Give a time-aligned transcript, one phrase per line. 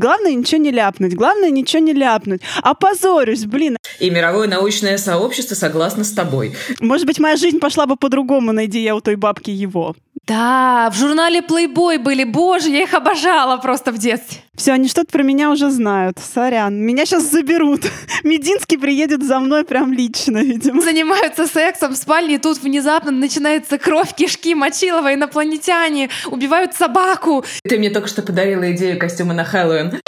[0.00, 2.40] Главное ничего не ляпнуть, главное ничего не ляпнуть.
[2.62, 3.76] Опозорюсь, блин.
[4.00, 6.54] И мировое научное сообщество согласно с тобой.
[6.80, 9.94] Может быть, моя жизнь пошла бы по-другому, найди я у той бабки его.
[10.26, 14.38] Да, в журнале Playboy были, боже, я их обожала просто в детстве.
[14.54, 16.18] Все, они что-то про меня уже знают.
[16.18, 16.76] Сорян.
[16.76, 17.82] Меня сейчас заберут.
[18.24, 20.82] Мединский приедет за мной прям лично, видимо.
[20.82, 27.44] Занимаются сексом в спальне, и тут внезапно начинается кровь, кишки, мочилова, инопланетяне убивают собаку.
[27.64, 30.00] Ты мне только что подарила идею костюма на Хэллоуин.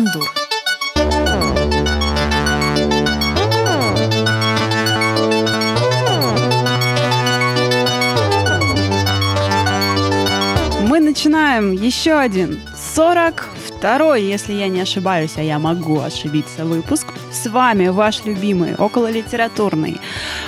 [0.00, 0.30] Ковендур.
[10.88, 12.60] Мы начинаем еще один
[12.96, 17.08] 42-й, если я не ошибаюсь, а я могу ошибиться, выпуск.
[17.30, 20.00] С вами ваш любимый окололитературный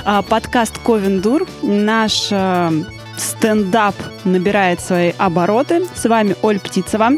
[0.04, 1.46] а, подкаст Ковендур.
[1.62, 2.72] Наш а,
[3.18, 5.86] стендап набирает свои обороты.
[5.94, 7.12] С вами Оль Птицева.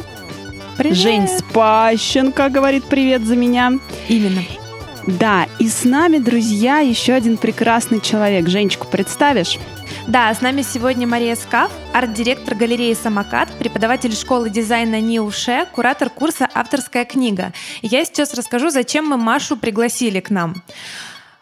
[0.76, 0.96] Привет.
[0.96, 3.74] Жень Спащенко говорит привет за меня.
[4.08, 4.42] Именно.
[5.06, 8.48] Да, и с нами, друзья, еще один прекрасный человек.
[8.48, 9.58] Женечку представишь?
[10.08, 16.10] Да, с нами сегодня Мария Скаф, арт-директор галереи «Самокат», преподаватель школы дизайна НИУ ШЭ, куратор
[16.10, 17.52] курса «Авторская книга».
[17.82, 20.62] И я сейчас расскажу, зачем мы Машу пригласили к нам.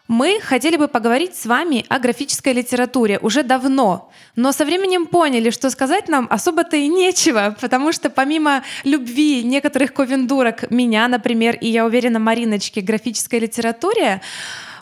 [0.09, 5.51] Мы хотели бы поговорить с вами о графической литературе уже давно, но со временем поняли,
[5.51, 11.69] что сказать нам особо-то и нечего, потому что помимо любви некоторых ковендурок, меня, например, и
[11.69, 14.21] я уверена, Мариночки, к графической литературе,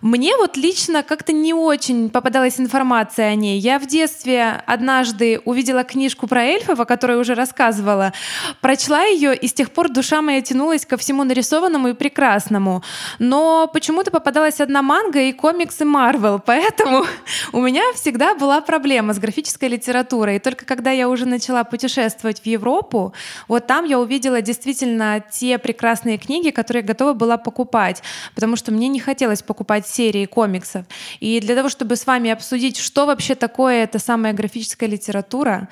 [0.01, 3.59] мне вот лично как-то не очень попадалась информация о ней.
[3.59, 8.13] Я в детстве однажды увидела книжку про эльфов, о которой уже рассказывала,
[8.61, 12.83] прочла ее, и с тех пор душа моя тянулась ко всему нарисованному и прекрасному.
[13.19, 17.05] Но почему-то попадалась одна манга и комиксы Марвел, поэтому
[17.53, 20.37] у меня всегда была проблема с графической литературой.
[20.37, 23.13] И только когда я уже начала путешествовать в Европу,
[23.49, 28.03] вот там я увидела действительно те прекрасные книги, которые готова была покупать,
[28.35, 30.87] потому что мне не хотелось покупать серии комиксов.
[31.21, 35.69] И для того, чтобы с вами обсудить, что вообще такое эта самая графическая литература,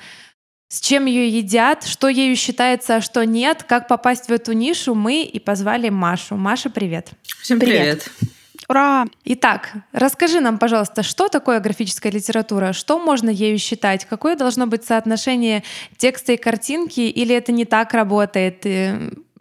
[0.67, 4.93] с чем ее едят, что ею считается, а что нет, как попасть в эту нишу,
[4.93, 6.35] мы и позвали Машу.
[6.35, 7.09] Маша, привет.
[7.41, 8.03] Всем привет.
[8.03, 8.29] привет.
[8.69, 9.07] Ура!
[9.25, 14.85] Итак, расскажи нам, пожалуйста, что такое графическая литература, что можно ею считать, какое должно быть
[14.85, 15.63] соотношение
[15.97, 18.63] текста и картинки, или это не так работает,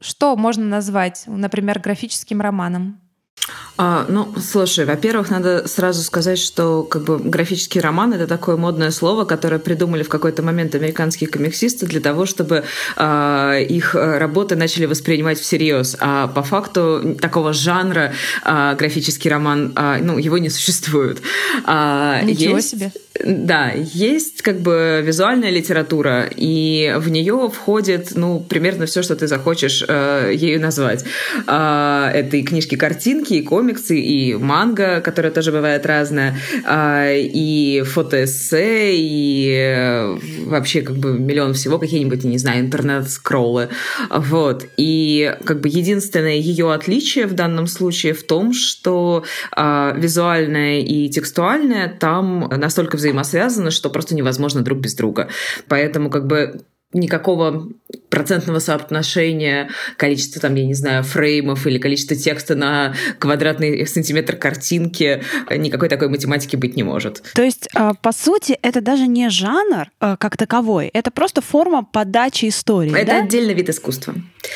[0.01, 3.01] что можно назвать, например, графическим романом?
[3.81, 8.91] А, ну, слушай, во-первых, надо сразу сказать, что как бы графический роман это такое модное
[8.91, 12.65] слово, которое придумали в какой-то момент американские комиксисты для того, чтобы
[12.97, 15.97] а, их работы начали воспринимать всерьез.
[16.01, 21.23] А по факту такого жанра а, графический роман, а, ну, его не существует.
[21.65, 22.93] Ничего есть, себе.
[23.25, 29.27] Да, есть как бы визуальная литература, и в нее входит, ну, примерно все, что ты
[29.27, 31.05] захочешь э, ею назвать.
[31.47, 37.83] Э, это и книжки, картинки, и комиксы, и манга, которая тоже бывает разная, э, и
[37.85, 43.69] фотоэссе, и э, вообще как бы миллион всего, какие-нибудь, не знаю, интернет-скроллы.
[44.11, 44.65] Вот.
[44.77, 49.25] И как бы единственное ее отличие в данном случае в том, что
[49.57, 55.29] э, визуальное и текстуальное там настолько взаимодействуют взаимосвязаны, что просто невозможно друг без друга.
[55.69, 56.61] Поэтому как бы
[56.95, 57.69] никакого
[58.09, 65.23] процентного соотношения количества, там, я не знаю, фреймов или количества текста на квадратный сантиметр картинки,
[65.55, 67.23] никакой такой математики быть не может.
[67.35, 71.85] То есть, а, по сути, это даже не жанр а, как таковой, это просто форма
[71.85, 73.19] подачи истории, Это да?
[73.25, 74.15] отдельный вид искусства.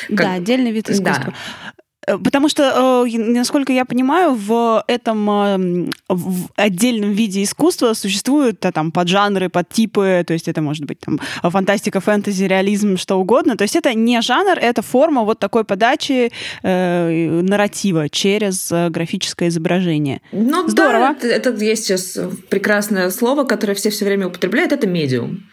[0.08, 0.16] Как...
[0.16, 1.34] Да, отдельный вид искусства.
[1.34, 1.71] Да.
[2.06, 8.60] Э, потому что, э, насколько я понимаю, в этом э, в отдельном виде искусства существуют
[8.60, 13.56] там поджанры, подтипы, то есть это может быть там фантастика, фэнтези, реализм, что угодно.
[13.56, 16.32] То есть это не жанр, это форма вот такой подачи
[16.62, 20.20] э, нарратива через графическое изображение.
[20.32, 21.14] Ну Здорово.
[21.20, 25.44] да, это, это есть сейчас прекрасное слово, которое все все время употребляют, это медиум.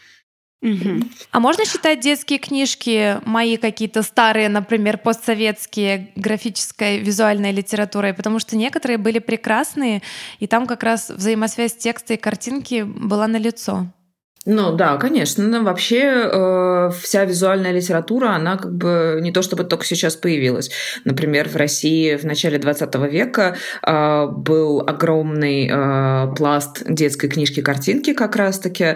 [0.62, 1.04] Угу.
[1.32, 8.14] А можно считать детские книжки, мои какие-то старые, например, постсоветские, графической, визуальной литературой?
[8.14, 10.02] Потому что некоторые были прекрасные,
[10.40, 13.88] и там как раз взаимосвязь текста и картинки была налицо.
[14.46, 15.44] Ну да, конечно.
[15.44, 20.72] Но вообще э, вся визуальная литература, она как бы не то чтобы только сейчас появилась.
[21.04, 28.38] Например, в России в начале 20 века э, был огромный э, пласт детской книжки-картинки как
[28.38, 28.84] раз-таки.
[28.84, 28.96] Э,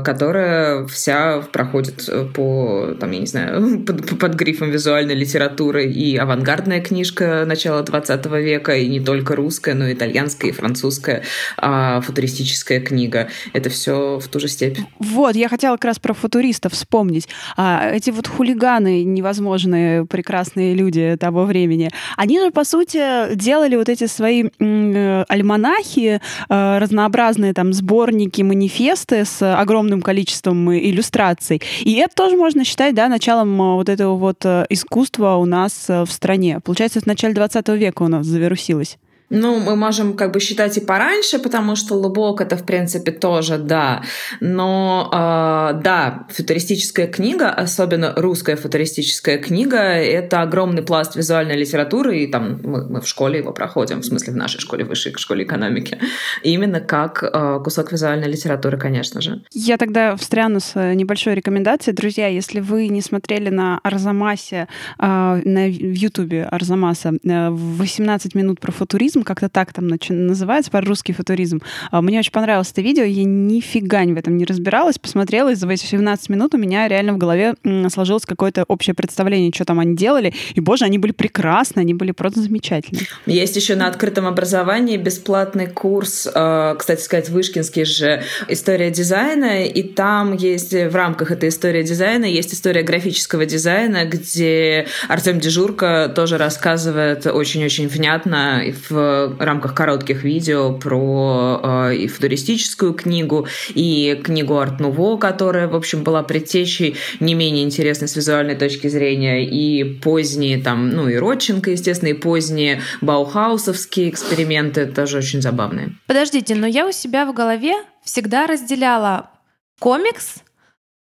[0.00, 6.80] которая вся проходит по, там, я не знаю, под, под грифом визуальной литературы и авангардная
[6.80, 11.22] книжка начала 20 века, и не только русская, но и итальянская, и французская,
[11.56, 13.28] а футуристическая книга.
[13.52, 14.78] Это все в ту же степь.
[14.98, 17.28] Вот, я хотела как раз про футуристов вспомнить.
[17.56, 23.88] А, эти вот хулиганы, невозможные, прекрасные люди того времени, они же, по сути, делали вот
[23.88, 31.60] эти свои э, альманахи, э, разнообразные там сборники, манифесты с огромным количеством иллюстраций.
[31.80, 36.06] И это тоже можно считать, да, началом э, вот этого вот искусства у нас в
[36.06, 36.60] стране.
[36.60, 38.98] Получается, в начале 20 века у нас завирусилось.
[39.34, 43.58] Ну, мы можем как бы считать и пораньше, потому что Лубок это, в принципе, тоже,
[43.58, 44.02] да.
[44.40, 52.26] Но, э, да, футуристическая книга, особенно русская футуристическая книга, это огромный пласт визуальной литературы, и
[52.28, 55.98] там мы, мы в школе его проходим, в смысле в нашей школе высшей, школе экономики.
[56.44, 59.42] Именно как э, кусок визуальной литературы, конечно же.
[59.52, 61.96] Я тогда встряну с небольшой рекомендацией.
[61.96, 64.68] Друзья, если вы не смотрели на Арзамасе,
[65.00, 71.62] э, на Ютубе Арзамаса, э, 18 минут про футуризм, как-то так там называется, по-русски футуризм.
[71.90, 75.70] А, мне очень понравилось это видео, я нифига в этом не разбиралась, посмотрела, и за
[75.70, 77.54] эти 17 минут у меня реально в голове
[77.88, 82.10] сложилось какое-то общее представление, что там они делали, и, боже, они были прекрасны, они были
[82.10, 83.06] просто замечательные.
[83.26, 89.82] Есть еще на открытом образовании бесплатный курс, а, кстати сказать, Вышкинский же «История дизайна», и
[89.82, 96.36] там есть в рамках этой истории дизайна есть история графического дизайна, где Артем Дежурка тоже
[96.36, 98.96] рассказывает очень-очень внятно в
[99.38, 106.02] рамках коротких видео про э, и футуристическую книгу, и книгу Арт Нуво, которая, в общем,
[106.02, 111.70] была предтечей не менее интересной с визуальной точки зрения, и поздние там, ну и Родченко,
[111.70, 115.96] естественно, и поздние баухаусовские эксперименты тоже очень забавные.
[116.06, 117.74] Подождите, но я у себя в голове
[118.04, 119.30] всегда разделяла
[119.78, 120.42] комикс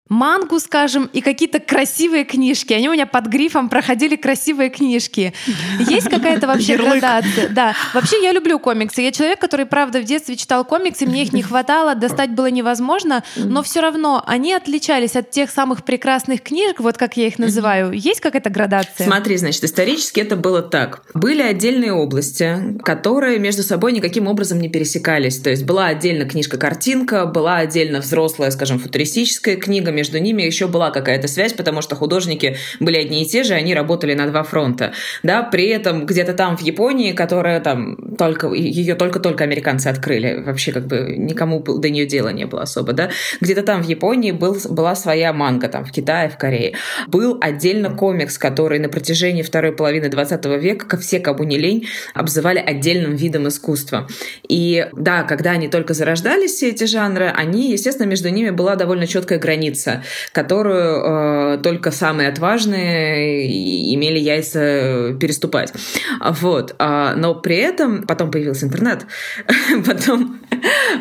[0.08, 2.72] мангу, скажем, и какие-то красивые книжки.
[2.72, 5.32] Они у меня под грифом проходили красивые книжки.
[5.80, 7.48] Есть какая-то вообще градация?
[7.48, 7.74] Да.
[7.92, 9.02] Вообще я люблю комиксы.
[9.02, 13.24] Я человек, который, правда, в детстве читал комиксы, мне их не хватало, достать было невозможно,
[13.36, 17.92] но все равно они отличались от тех самых прекрасных книжек, вот как я их называю.
[17.92, 19.06] Есть какая-то градация?
[19.06, 21.02] Смотри, значит, исторически это было так.
[21.14, 25.38] Были отдельные области, которые между собой никаким образом не пересекались.
[25.38, 30.90] То есть была отдельно книжка-картинка, была отдельно взрослая, скажем, футуристическая книга, между ними еще была
[30.90, 34.92] какая-то связь, потому что художники были одни и те же, они работали на два фронта.
[35.22, 40.72] Да, при этом где-то там в Японии, которая там только, ее только-только американцы открыли, вообще
[40.72, 43.10] как бы никому до нее дела не было особо, да,
[43.40, 46.74] где-то там в Японии был, была своя манга, там в Китае, в Корее.
[47.08, 52.58] Был отдельно комикс, который на протяжении второй половины 20 века все, кому не лень, обзывали
[52.58, 54.06] отдельным видом искусства.
[54.48, 59.06] И да, когда они только зарождались, все эти жанры, они, естественно, между ними была довольно
[59.06, 60.02] четкая граница граница,
[60.32, 65.72] которую э, только самые отважные имели яйца переступать.
[66.20, 66.74] Вот.
[66.78, 69.06] А, но при этом потом появился интернет,
[69.86, 70.40] потом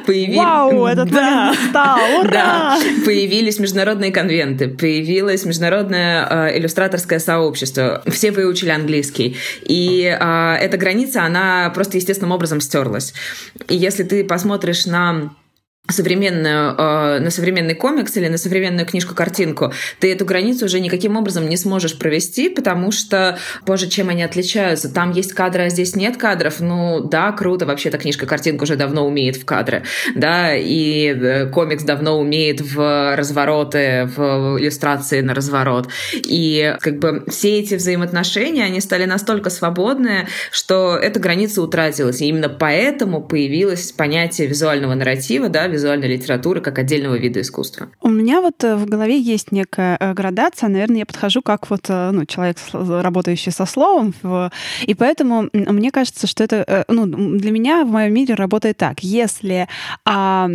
[0.06, 0.38] появились...
[0.38, 1.54] Вау, этот да.
[1.70, 2.32] стал, ура!
[2.32, 10.78] Да, появились международные конвенты, появилось международное э, иллюстраторское сообщество, все выучили английский, и э, эта
[10.78, 13.14] граница, она просто естественным образом стерлась.
[13.68, 15.32] И если ты посмотришь на
[15.88, 21.48] современную, э, на современный комикс или на современную книжку-картинку, ты эту границу уже никаким образом
[21.48, 24.92] не сможешь провести, потому что, боже, чем они отличаются?
[24.92, 26.60] Там есть кадры, а здесь нет кадров.
[26.60, 29.84] Ну, да, круто, вообще-то книжка-картинка уже давно умеет в кадры,
[30.16, 35.90] да, и э, комикс давно умеет в развороты, в иллюстрации на разворот.
[36.14, 42.22] И как бы все эти взаимоотношения, они стали настолько свободные, что эта граница утратилась.
[42.22, 47.90] И именно поэтому появилось понятие визуального нарратива, да, визуальной литературы как отдельного вида искусства?
[48.02, 50.70] У меня вот э, в голове есть некая э, градация.
[50.70, 54.14] Наверное, я подхожу как вот э, ну, человек, работающий со словом.
[54.84, 59.02] И поэтому мне кажется, что это ну, для меня в моем мире работает так.
[59.02, 59.68] Если
[60.06, 60.50] а,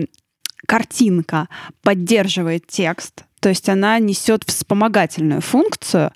[0.67, 1.49] картинка
[1.83, 6.13] поддерживает текст, то есть она несет вспомогательную функцию,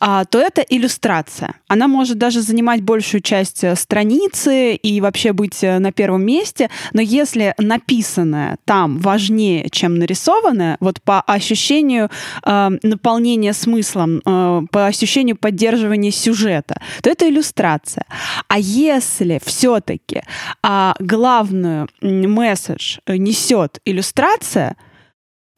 [0.00, 1.54] то это иллюстрация.
[1.68, 6.70] Она может даже занимать большую часть э, страницы и вообще быть э, на первом месте,
[6.92, 12.10] но если написанное там важнее, чем нарисованное, вот по ощущению
[12.44, 18.04] э, наполнения смыслом, э, по ощущению поддерживания сюжета, то это иллюстрация.
[18.48, 20.22] А если все-таки
[20.62, 24.76] э, главную месседж несет иллюстрация,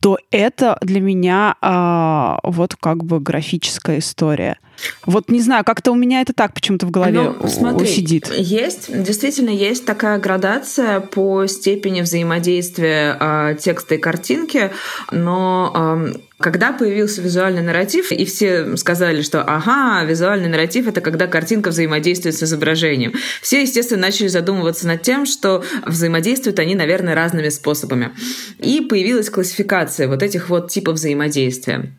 [0.03, 4.59] то это для меня э, вот как бы графическая история.
[5.07, 8.33] Вот не знаю, как-то у меня это так почему-то в голове ну, смотри, сидит.
[8.35, 14.73] Есть, действительно, есть такая градация по степени взаимодействия э, текста и картинки,
[15.13, 21.27] но э, когда появился визуальный нарратив, и все сказали, что ага, визуальный нарратив это когда
[21.27, 23.15] картинка взаимодействует с изображением.
[23.41, 28.11] Все, естественно, начали задумываться над тем, что взаимодействуют они, наверное, разными способами.
[28.59, 31.93] И появилась классификация вот этих вот типов взаимодействия.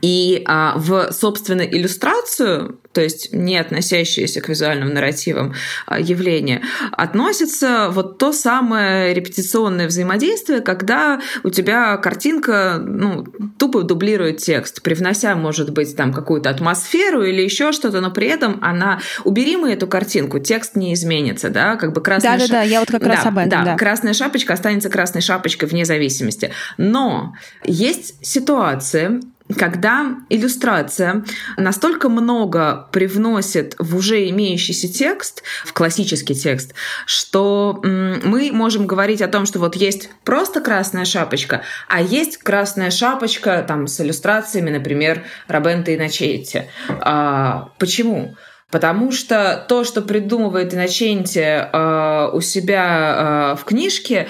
[0.00, 5.54] И а, в, собственно, иллюстрацию, то есть не относящиеся к визуальным нарративам
[5.86, 6.62] а, явления,
[6.92, 13.24] относится вот то самое репетиционное взаимодействие, когда у тебя картинка ну,
[13.58, 18.58] тупо дублирует текст, привнося, может быть, там какую-то атмосферу или еще что-то, но при этом
[18.62, 19.00] она...
[19.24, 22.38] Убери мы эту картинку, текст не изменится, да, как бы красная...
[22.38, 22.68] Да-да-да, ша...
[22.68, 23.76] я вот как раз да, об этом, да, да.
[23.76, 26.52] красная шапочка останется красной шапочкой вне зависимости.
[26.76, 27.34] Но
[27.64, 29.20] есть ситуации,
[29.56, 31.24] когда иллюстрация
[31.56, 36.74] настолько много привносит в уже имеющийся текст, в классический текст,
[37.06, 42.90] что мы можем говорить о том, что вот есть просто красная шапочка, а есть красная
[42.90, 46.62] шапочка там с иллюстрациями, например, Робента и Начетти.
[46.88, 48.36] А, почему?
[48.72, 54.28] Потому что то, что придумывает Инноченти э, у себя э, в книжке,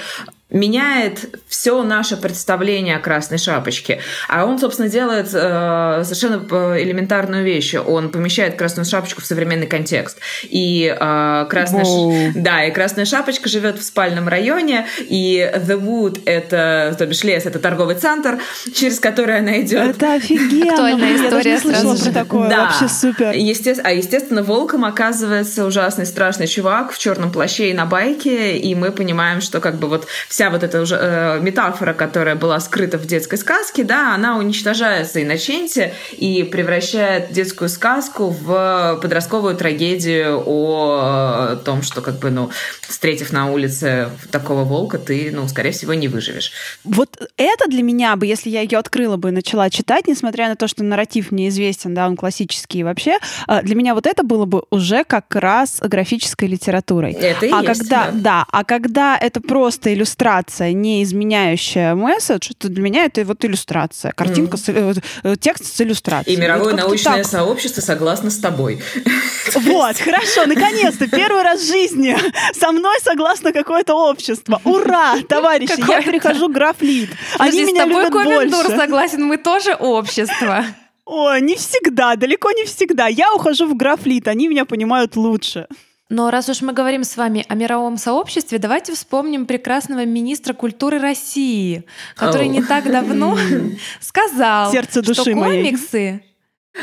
[0.52, 4.00] меняет все наше представление о красной шапочке.
[4.28, 7.75] А он, собственно, делает э, совершенно э, элементарную вещь.
[7.75, 10.18] Он помещает красную шапочку в современный контекст.
[10.42, 12.32] И э, красная, ш...
[12.37, 17.47] да, и красная шапочка живет в спальном районе, и The Wood это, то бишь лес,
[17.47, 18.38] это торговый центр,
[18.75, 19.97] через который она идет.
[19.97, 20.73] Это офигенно!
[20.73, 21.50] Актуальная история.
[21.50, 22.49] Я не слышала про такое.
[22.50, 22.64] Да.
[22.66, 23.32] Вообще супер.
[23.32, 23.76] Есте...
[23.82, 28.92] А естественно, волком оказывается ужасный страшный чувак в черном плаще и на байке, и мы
[28.92, 32.99] понимаем, что как бы вот вся вся вот эта уже э, метафора, которая была скрыта
[32.99, 41.55] в детской сказке, да, она уничтожается Инноченте и превращает детскую сказку в подростковую трагедию о
[41.65, 46.09] том, что как бы, ну, встретив на улице такого волка, ты, ну, скорее всего, не
[46.09, 46.51] выживешь.
[46.83, 50.57] Вот это для меня бы, если я ее открыла бы и начала читать, несмотря на
[50.57, 54.45] то, что нарратив мне известен, да, он классический вообще, э, для меня вот это было
[54.45, 57.13] бы уже как раз графической литературой.
[57.13, 58.13] Это и а есть, когда, да.
[58.13, 63.45] да, а когда это просто иллюстрация иллюстрация, не изменяющая месседж, то для меня это вот
[63.45, 64.12] иллюстрация.
[64.12, 64.95] Картинка, mm-hmm.
[64.95, 66.37] с, э, текст с иллюстрацией.
[66.37, 67.27] И мировое вот научное так.
[67.27, 68.81] сообщество согласно с тобой.
[69.55, 72.17] Вот, хорошо, наконец-то, первый раз в жизни
[72.59, 74.61] со мной согласно какое-то общество.
[74.65, 77.11] Ура, товарищи, я перехожу графлит.
[77.39, 78.77] Они меня любят больше.
[78.77, 80.65] согласен, мы тоже общество.
[81.05, 83.09] О, не всегда, далеко не всегда.
[83.09, 85.67] Я ухожу в графлит, они меня понимают лучше.
[86.12, 90.99] Но раз уж мы говорим с вами о мировом сообществе, давайте вспомним прекрасного министра культуры
[90.99, 91.85] России,
[92.16, 92.50] который oh.
[92.50, 93.38] не так давно
[94.00, 96.23] сказал, Сердце души что комиксы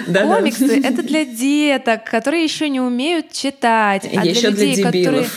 [0.08, 0.88] да, Комиксы да.
[0.88, 5.28] это для деток, которые еще не умеют читать, а еще для людей, для которые.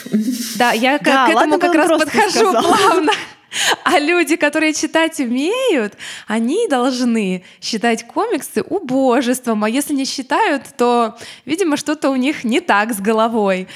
[0.56, 2.62] Да, я да, к этому как раз подхожу сказал.
[2.62, 3.12] плавно.
[3.84, 5.94] А люди, которые читать умеют,
[6.26, 9.64] они должны считать комиксы убожеством.
[9.64, 13.68] А если не считают, то, видимо, что-то у них не так с головой.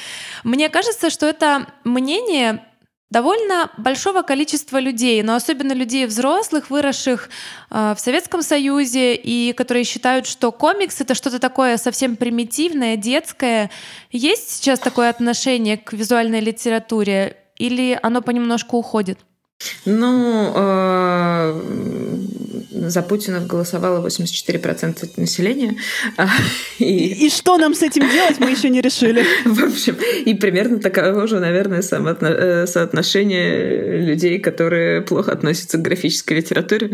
[0.45, 2.65] Мне кажется, что это мнение
[3.11, 7.29] довольно большого количества людей, но особенно людей взрослых, выросших
[7.71, 13.71] э, в Советском Союзе и которые считают, что комикс это что-то такое совсем примитивное, детское.
[14.11, 19.19] Есть сейчас такое отношение к визуальной литературе или оно понемножку уходит?
[19.87, 21.63] Ну, э,
[22.89, 25.77] за Путина голосовало 84% населения.
[26.79, 27.27] И...
[27.27, 29.25] и что нам с этим делать, мы еще не решили.
[29.45, 29.97] В общем,
[30.27, 36.91] и примерно такое же, наверное, э, соотношение людей, которые плохо относятся к графической литературе.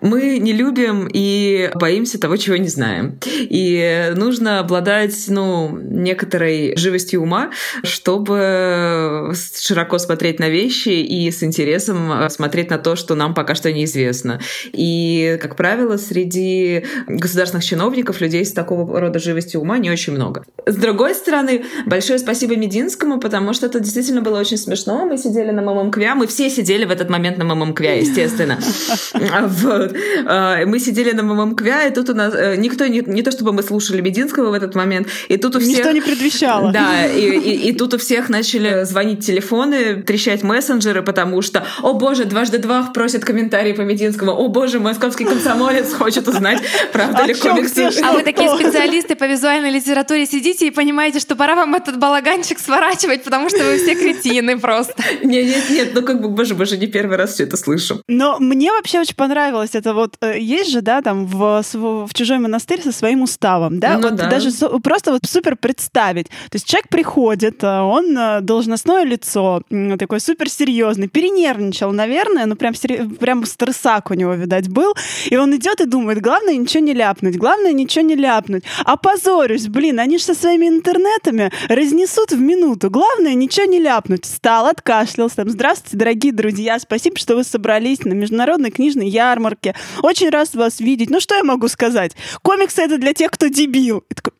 [0.00, 3.18] Мы не любим и боимся того, чего не знаем.
[3.26, 7.50] И нужно обладать, ну, некоторой живостью ума,
[7.82, 13.72] чтобы широко смотреть на вещи и с интересом смотреть на то, что нам пока что
[13.72, 14.40] неизвестно.
[14.72, 20.44] И, как правило, среди государственных чиновников людей с такого рода живостью ума не очень много.
[20.66, 25.04] С другой стороны, большое спасибо Мединскому, потому что это действительно было очень смешно.
[25.06, 28.58] Мы сидели на ММКВЯ, мы все сидели в этот момент на ММКВЯ, естественно.
[29.18, 29.92] В
[30.26, 33.52] э, мы сидели на ММКВЯ, и тут у нас э, никто не, не то чтобы
[33.52, 35.78] мы слушали Мединского в этот момент, и тут у всех...
[35.78, 36.72] Ничто не предвещало.
[36.72, 41.94] Да, и, и, и тут у всех начали звонить телефоны, трещать мессенджеры, потому что, о
[41.94, 47.34] боже, дважды два просит комментарии по Мединскому, о боже, московский комсомолец хочет узнать, правда ли
[47.34, 47.90] комиксы.
[48.02, 52.58] А вы такие специалисты по визуальной литературе сидите и понимаете, что пора вам этот балаганчик
[52.58, 54.94] сворачивать, потому что вы все кретины просто.
[55.22, 58.02] Нет, нет, нет, ну как бы, боже, боже, не первый раз все это слышу.
[58.08, 62.38] Но мне вообще очень понравилось это вот, э, есть же, да, там в, в чужой
[62.38, 64.28] монастырь со своим уставом, да, ну, вот да.
[64.28, 64.50] даже
[64.82, 66.26] просто вот супер представить.
[66.26, 69.62] То есть человек приходит, э, он э, должностное лицо,
[69.98, 72.74] такой супер серьезный, перенервничал, наверное, ну прям,
[73.20, 74.94] прям стрессак у него, видать, был,
[75.26, 78.64] и он идет и думает, главное ничего не ляпнуть, главное ничего не ляпнуть.
[78.84, 82.90] Опозорюсь, блин, они же со своими интернетами разнесут в минуту.
[82.90, 84.24] Главное ничего не ляпнуть.
[84.24, 85.36] Встал, откашлялся.
[85.36, 89.74] Там, Здравствуйте, дорогие друзья, спасибо, что вы собрались на международной книжной ярмарке.
[90.02, 91.10] Очень рад вас видеть.
[91.10, 92.12] Ну, что я могу сказать?
[92.42, 94.04] Комиксы— это для тех, кто дебил.
[94.10, 94.32] И такой,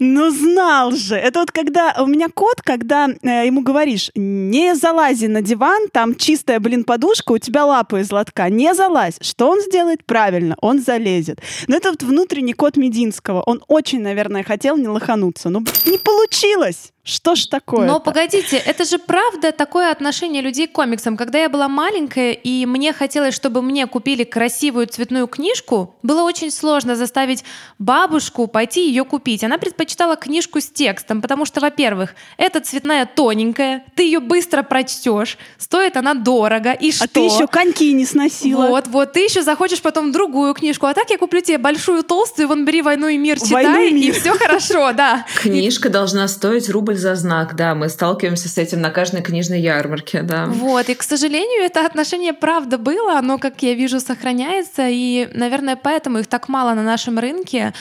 [0.00, 1.14] ну, знал же.
[1.14, 1.96] Это вот когда...
[2.00, 7.32] У меня кот, когда э, ему говоришь, не залази на диван, там чистая, блин, подушка,
[7.32, 8.48] у тебя лапы из лотка.
[8.48, 9.16] Не залазь.
[9.20, 10.04] Что он сделает?
[10.04, 11.40] Правильно, он залезет.
[11.68, 13.42] Но это вот внутренний кот Мединского.
[13.42, 15.48] Он очень, наверное, хотел не лохануться.
[15.48, 16.93] Но не получилось.
[17.06, 17.86] Что ж такое?
[17.86, 21.18] Но погодите, это же правда такое отношение людей к комиксам.
[21.18, 26.50] Когда я была маленькая, и мне хотелось, чтобы мне купили красивую цветную книжку, было очень
[26.50, 27.44] сложно заставить
[27.78, 29.44] бабушку пойти ее купить.
[29.44, 35.36] Она предпочитала книжку с текстом, потому что, во-первых, эта цветная тоненькая, ты ее быстро прочтешь,
[35.58, 37.04] стоит она дорого, и что?
[37.04, 38.68] А ты еще коньки не сносила.
[38.68, 42.48] Вот, вот, ты еще захочешь потом другую книжку, а так я куплю тебе большую толстую,
[42.48, 44.08] вон бери «Войну и мир», читай, «Войну и, мир».
[44.08, 45.26] и все хорошо, да.
[45.42, 49.60] Книжка должна стоить рубль рубль за знак, да, мы сталкиваемся с этим на каждой книжной
[49.60, 50.46] ярмарке, да.
[50.46, 55.76] Вот, и, к сожалению, это отношение правда было, оно, как я вижу, сохраняется, и, наверное,
[55.76, 57.72] поэтому их так мало на нашем рынке.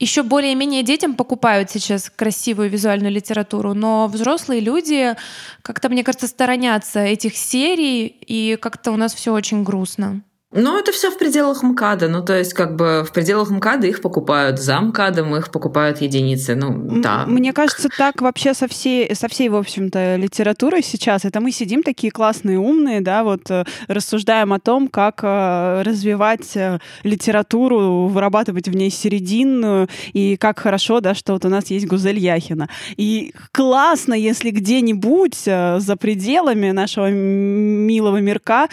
[0.00, 5.14] Еще более-менее детям покупают сейчас красивую визуальную литературу, но взрослые люди
[5.62, 10.20] как-то, мне кажется, сторонятся этих серий, и как-то у нас все очень грустно.
[10.56, 12.08] Ну, это все в пределах МКАДа.
[12.08, 16.54] Ну, то есть, как бы в пределах МКАДа их покупают, за МКАДом их покупают единицы.
[16.54, 17.24] Ну, да.
[17.26, 21.24] Мне кажется, так вообще со всей, со всей, в общем-то, литературой сейчас.
[21.24, 26.56] Это мы сидим такие классные, умные, да, вот э, рассуждаем о том, как э, развивать
[26.56, 31.86] э, литературу, вырабатывать в ней серединную, и как хорошо, да, что вот у нас есть
[31.86, 32.68] Гузель Яхина.
[32.96, 38.68] И классно, если где-нибудь за пределами нашего милого мирка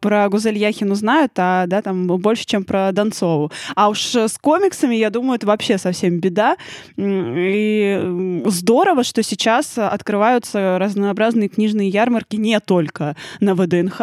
[0.00, 3.50] про Гузель Яхину знают, знают, а да, там больше, чем про Донцову.
[3.74, 6.56] А уж с комиксами, я думаю, это вообще совсем беда.
[6.96, 14.00] И здорово, что сейчас открываются разнообразные книжные ярмарки не только на ВДНХ,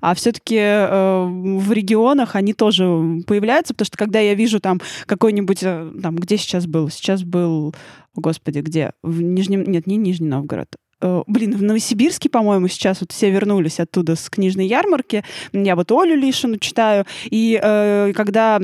[0.00, 2.84] а все-таки э, в регионах они тоже
[3.26, 6.90] появляются, потому что когда я вижу там какой-нибудь, э, там, где сейчас был?
[6.90, 7.74] Сейчас был,
[8.14, 8.92] господи, где?
[9.02, 14.16] В Нижнем, нет, не Нижний Новгород, блин, в Новосибирске, по-моему, сейчас вот все вернулись оттуда
[14.16, 15.24] с книжной ярмарки.
[15.52, 17.04] Я вот Олю Лишину читаю.
[17.30, 18.60] И э, когда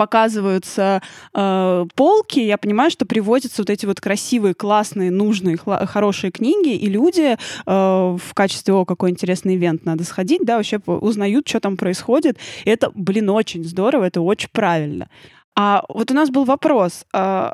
[0.00, 1.02] показываются
[1.34, 6.74] э, полки, я понимаю, что привозятся вот эти вот красивые, классные, нужные, хла- хорошие книги,
[6.74, 11.60] и люди э, в качестве, о, какой интересный ивент, надо сходить, да, вообще узнают, что
[11.60, 12.38] там происходит.
[12.64, 15.10] И это, блин, очень здорово, это очень правильно.
[15.54, 17.04] А вот у нас был вопрос.
[17.12, 17.50] Э,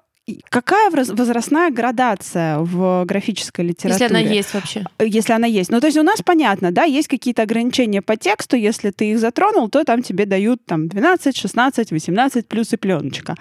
[0.49, 4.07] Какая возрастная градация в графической литературе?
[4.07, 4.85] Если она есть вообще.
[4.99, 5.71] Если она есть.
[5.71, 9.21] Ну, то есть у нас понятно, да, есть какие-то ограничения по тексту, если ты их
[9.21, 13.37] затронул, то там тебе дают там 12, 16, 18 плюс и пленочка.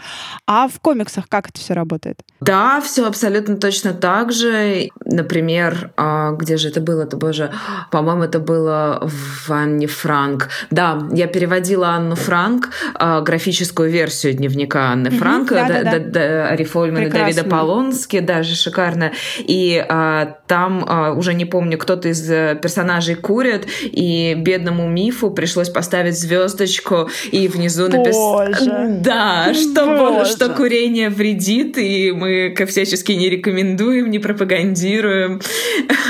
[0.46, 2.22] А в комиксах как это все работает?
[2.40, 4.90] Да, все абсолютно точно так же.
[5.06, 7.04] Например, а, где же это было?
[7.04, 7.52] Это, боже,
[7.90, 10.50] по-моему, это было в Анне Франк.
[10.70, 16.56] Да, я переводила Анну Франк, а, графическую версию дневника Анны Франк, да, да, да.
[16.66, 19.12] Фольман и Давида Полонски, даже шикарно.
[19.40, 25.32] И а, там а, уже не помню, кто-то из э, персонажей курит, и бедному мифу
[25.32, 33.30] пришлось поставить звездочку и внизу написать, да, что, что курение вредит, и мы всячески не
[33.30, 35.42] рекомендуем, не пропагандируем.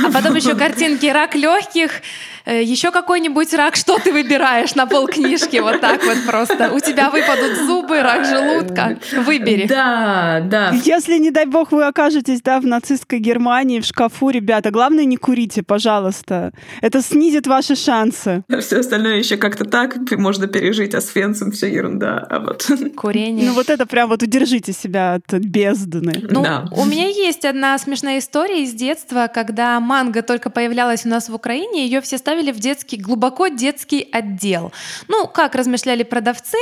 [0.06, 2.02] А потом еще картинки рак легких
[2.46, 6.72] еще какой-нибудь рак, что ты выбираешь на пол книжки, вот так вот просто.
[6.72, 9.68] У тебя выпадут зубы, рак желудка, выбери.
[9.68, 10.72] Да, да.
[10.84, 15.18] Если, не дай бог, вы окажетесь, да, в нацистской Германии, в шкафу, ребята, главное, не
[15.18, 16.52] курите, пожалуйста.
[16.82, 18.44] Это снизит ваши шансы.
[18.60, 22.26] Все остальное еще как-то так можно пережить, а с фенсом все ерунда.
[22.30, 22.70] А вот...
[22.96, 23.48] Курение.
[23.48, 26.14] Ну вот это прям вот удержите себя от бездны.
[26.30, 26.66] Ну, да.
[26.72, 31.36] у меня есть одна смешная история из детства, когда манга только появлялась у нас в
[31.36, 34.72] Украине, ее все ставили доставили в детский, глубоко детский отдел.
[35.08, 36.58] Ну, как размышляли продавцы,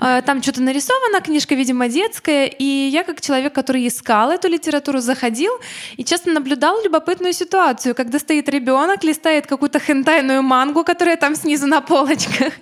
[0.00, 5.00] э, там что-то нарисовано, книжка, видимо, детская, и я как человек, который искал эту литературу,
[5.00, 5.52] заходил
[5.98, 11.66] и часто наблюдал любопытную ситуацию, когда стоит ребенок, листает какую-то хентайную мангу, которая там снизу
[11.66, 12.54] на полочках.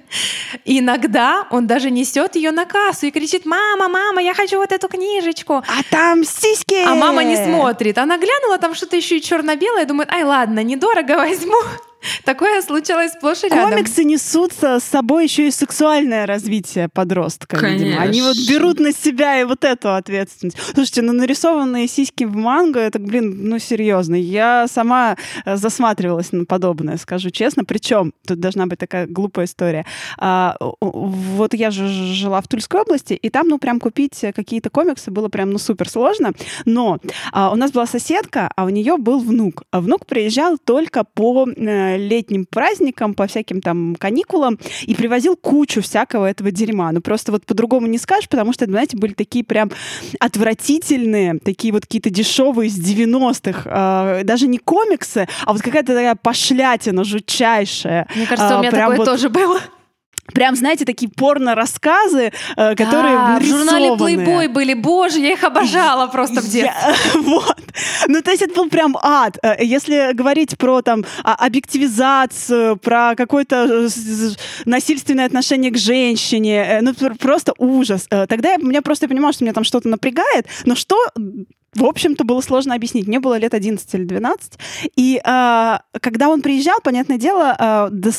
[0.64, 4.73] И иногда он даже несет ее на кассу и кричит: Мама, мама, я хочу вот
[4.73, 5.55] эту книжечку.
[5.55, 6.85] А там сиськи!
[6.87, 7.99] А мама не смотрит.
[7.99, 11.59] Она глянула, там что-то еще и черно-белое, думает, ай, ладно, недорого возьму.
[12.25, 13.71] Такое случалось сплошь и рядом.
[13.71, 17.85] Комиксы несут с собой еще и сексуальное развитие подростка, Конечно.
[17.85, 18.03] видимо.
[18.03, 20.59] Они вот берут на себя и вот эту ответственность.
[20.75, 24.14] Слушайте, ну нарисованные сиськи в манго, это, блин, ну серьезно.
[24.14, 27.64] Я сама э, засматривалась на подобное, скажу честно.
[27.64, 29.85] Причем, тут должна быть такая глупая история.
[30.18, 35.11] А, вот я же жила в Тульской области, и там, ну, прям купить какие-то комиксы
[35.11, 36.33] было прям, ну, супер сложно.
[36.64, 36.99] Но
[37.33, 39.64] а, у нас была соседка, а у нее был внук.
[39.71, 45.83] А внук приезжал только по э, летним праздникам, по всяким там каникулам и привозил кучу
[45.83, 46.93] всякого этого дерьма.
[46.93, 49.71] Ну, просто вот по-другому не скажешь, потому что, знаете, были такие прям
[50.21, 55.95] отвратительные, такие вот какие-то дешевые из 90-х, э, а, даже не комиксы, а вот какая-то
[55.95, 58.09] такая пошлятина жутчайшая.
[58.15, 59.05] Мне кажется, у а, меня такое вот...
[59.05, 59.61] тоже было
[60.33, 66.07] прям, знаете, такие порно-рассказы, э, которые да, в журнале Playboy были, боже, я их обожала
[66.12, 66.73] просто в детстве.
[67.14, 67.59] вот.
[68.07, 69.38] Ну, то есть это был прям ад.
[69.43, 73.88] Э, если говорить про там объективизацию, про какое-то э,
[74.64, 78.07] насильственное отношение к женщине, ну, просто ужас.
[78.09, 80.97] Тогда я, меня просто понимала, что меня там что-то напрягает, но что
[81.79, 83.07] в общем-то, было сложно объяснить.
[83.07, 84.59] Мне было лет 11 или 12.
[84.97, 88.11] И э, когда он приезжал, понятное дело, э,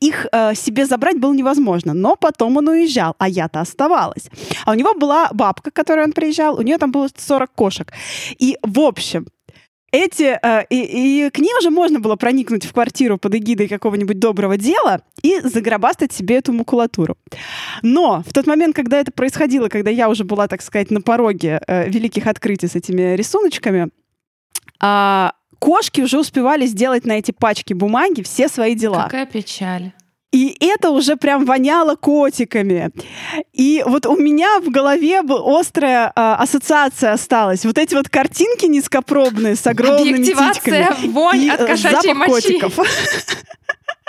[0.00, 1.94] их э, себе забрать было невозможно.
[1.94, 4.30] Но потом он уезжал, а я-то оставалась.
[4.64, 7.92] А у него была бабка, к которой он приезжал, у нее там было 40 кошек.
[8.38, 9.26] И, в общем,
[9.92, 14.18] эти, э, и, и к ним же можно было проникнуть в квартиру под эгидой какого-нибудь
[14.18, 17.16] доброго дела и загробастать себе эту макулатуру.
[17.82, 21.60] Но в тот момент, когда это происходило, когда я уже была, так сказать, на пороге
[21.66, 23.90] э, великих открытий с этими рисуночками,
[24.82, 29.04] э, кошки уже успевали сделать на эти пачки бумаги все свои дела.
[29.04, 29.92] Какая печаль.
[30.32, 32.90] И это уже прям воняло котиками.
[33.52, 37.66] И вот у меня в голове острая а, ассоциация осталась.
[37.66, 41.08] Вот эти вот картинки низкопробные с огромными Объективация, титьками.
[41.12, 42.58] вонь и от кошачьей мочи.
[42.58, 42.78] котиков.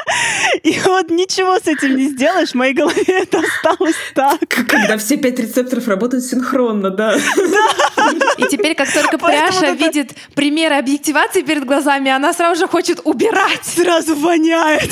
[0.64, 4.48] И вот ничего с этим не сделаешь, в моей голове это осталось так.
[4.68, 7.16] Когда все пять рецепторов работают синхронно, да.
[8.38, 13.64] И теперь, как только Пряша видит примеры объективации перед глазами, она сразу же хочет убирать.
[13.64, 14.90] Сразу воняет.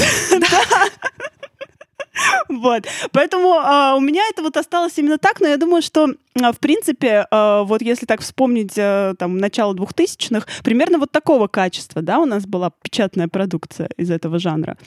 [2.49, 2.85] Вот.
[3.11, 6.59] Поэтому э, у меня это вот осталось именно так, но я думаю, что, э, в
[6.59, 12.19] принципе, э, вот если так вспомнить э, там начало двухтысячных, примерно вот такого качества, да,
[12.19, 14.77] у нас была печатная продукция из этого жанра.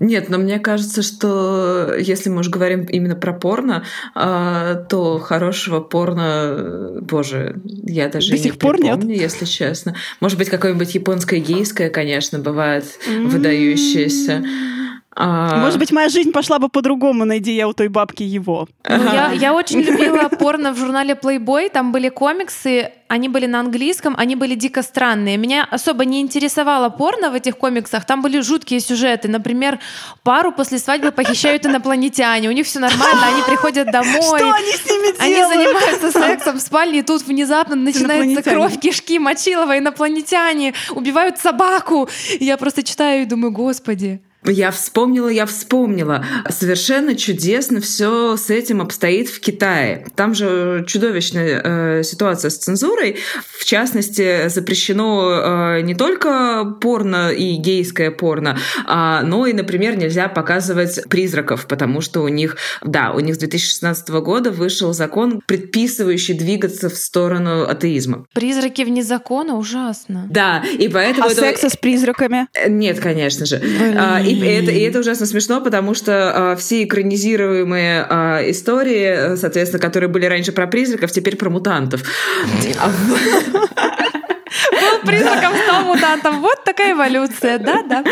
[0.00, 3.84] Нет, но мне кажется, что если мы уж говорим именно про порно,
[4.16, 9.20] э, то хорошего порно, боже, я даже До не сих пор припомню, нет.
[9.20, 9.94] если честно.
[10.20, 14.42] Может быть, какое-нибудь японское гейское, конечно, бывает выдающееся.
[15.14, 15.56] А...
[15.56, 18.66] Может быть, моя жизнь пошла бы по-другому, найди я у той бабки его.
[18.88, 21.68] Ну, я, я очень любила порно в журнале Playboy.
[21.70, 25.36] Там были комиксы, они были на английском, они были дико странные.
[25.36, 28.06] Меня особо не интересовало порно в этих комиксах.
[28.06, 29.28] Там были жуткие сюжеты.
[29.28, 29.78] Например,
[30.22, 32.48] пару после свадьбы похищают инопланетяне.
[32.48, 34.38] У них все нормально, они приходят домой.
[34.38, 35.20] Что они с ними делают?
[35.20, 42.08] Они занимаются сексом в спальне, и тут внезапно начинается кровь, кишки, мочилова, инопланетяне убивают собаку.
[42.38, 44.22] И я просто читаю и думаю, господи.
[44.44, 46.24] Я вспомнила, я вспомнила.
[46.48, 50.06] Совершенно чудесно все с этим обстоит в Китае.
[50.16, 53.18] Там же чудовищная э, ситуация с цензурой.
[53.46, 60.28] В частности, запрещено э, не только порно и гейское порно, а, но и, например, нельзя
[60.28, 66.34] показывать призраков, потому что у них, да, у них с 2016 года вышел закон, предписывающий
[66.34, 68.26] двигаться в сторону атеизма.
[68.34, 70.26] Призраки вне закона ужасно.
[70.28, 71.28] Да, и поэтому...
[71.28, 71.40] А это...
[71.40, 72.48] секса с призраками?
[72.54, 73.58] Э, нет, конечно же.
[73.58, 74.31] Блин.
[74.32, 80.08] И это, и это ужасно смешно, потому что а, все экранизируемые а, истории, соответственно, которые
[80.08, 82.02] были раньше про призраков, теперь про мутантов.
[85.06, 86.40] Призраком, стал мутантом.
[86.40, 88.04] Вот такая эволюция, да, да.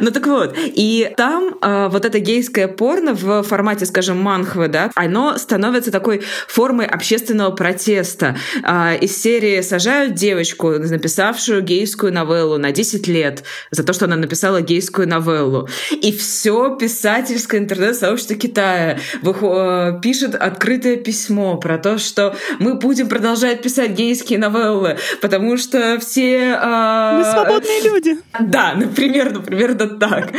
[0.00, 4.90] Ну так вот, и там э, вот это гейское порно в формате, скажем, манхвы, да,
[4.94, 8.36] оно становится такой формой общественного протеста.
[8.62, 14.16] Э, из серии сажают девочку, написавшую гейскую новеллу на 10 лет за то, что она
[14.16, 15.68] написала гейскую новеллу.
[15.90, 23.62] И все писательское интернет-сообщество Китая э, пишет открытое письмо про то, что мы будем продолжать
[23.62, 26.58] писать гейские новеллы, потому потому что все...
[26.60, 28.16] Э, Мы свободные люди.
[28.40, 30.32] Да, например, например, да так.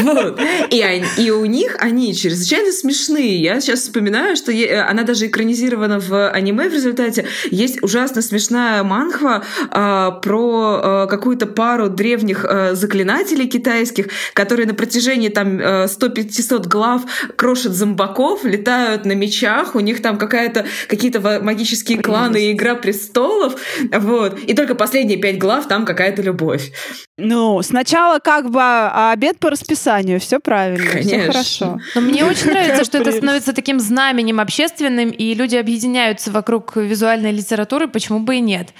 [0.00, 0.40] Вот.
[0.70, 3.40] И, они, и у них они чрезвычайно смешные.
[3.40, 7.26] Я сейчас вспоминаю, что е, она даже экранизирована в аниме в результате.
[7.50, 14.74] Есть ужасно смешная манхва э, про э, какую-то пару древних э, заклинателей китайских, которые на
[14.74, 17.02] протяжении там э, 100-500 глав
[17.36, 23.56] крошат зомбаков, летают на мечах, у них там какая-то какие-то магические кланы и игра престолов,
[23.92, 24.38] вот.
[24.38, 26.72] И только последние пять глав там какая-то любовь.
[27.16, 31.78] Ну, сначала как бы обед по расписанию, все правильно, все хорошо.
[31.94, 37.32] Но мне очень нравится, что это становится таким знаменем общественным, и люди объединяются вокруг визуальной
[37.32, 38.70] литературы, почему бы и нет.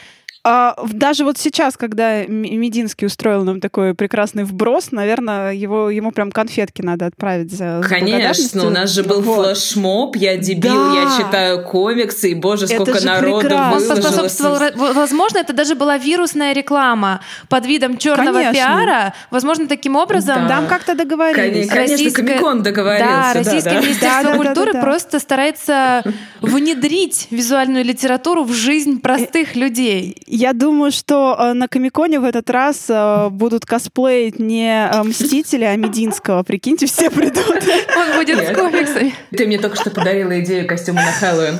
[0.46, 6.30] А, даже вот сейчас, когда Мединский устроил нам такой прекрасный вброс, наверное, его, ему прям
[6.30, 9.46] конфетки надо отправить за Конечно, у нас же был вот.
[9.46, 11.00] флешмоб, я дебил, да.
[11.00, 13.94] я читаю комиксы, и боже, сколько это народу прекрасно.
[13.94, 14.74] выложилось.
[14.76, 18.52] Возможно, это даже была вирусная реклама под видом черного конечно.
[18.52, 19.14] пиара.
[19.30, 20.42] Возможно, таким образом...
[20.46, 20.48] Да.
[20.48, 21.68] Там как-то договорились.
[21.68, 22.22] Конечно, Российское...
[22.22, 23.08] Комикон договорился.
[23.08, 24.84] Да, Российское да, Министерство да, культуры да, да.
[24.84, 26.02] просто старается
[26.42, 32.50] внедрить визуальную литературу в жизнь простых людей я думаю, что э, на Комиконе в этот
[32.50, 36.42] раз э, будут косплеить не э, Мстителя, а Мединского.
[36.42, 37.62] Прикиньте, все придут.
[37.96, 39.14] Он будет с комиксами.
[39.30, 41.58] Ты мне только что подарила идею костюма на Хэллоуин.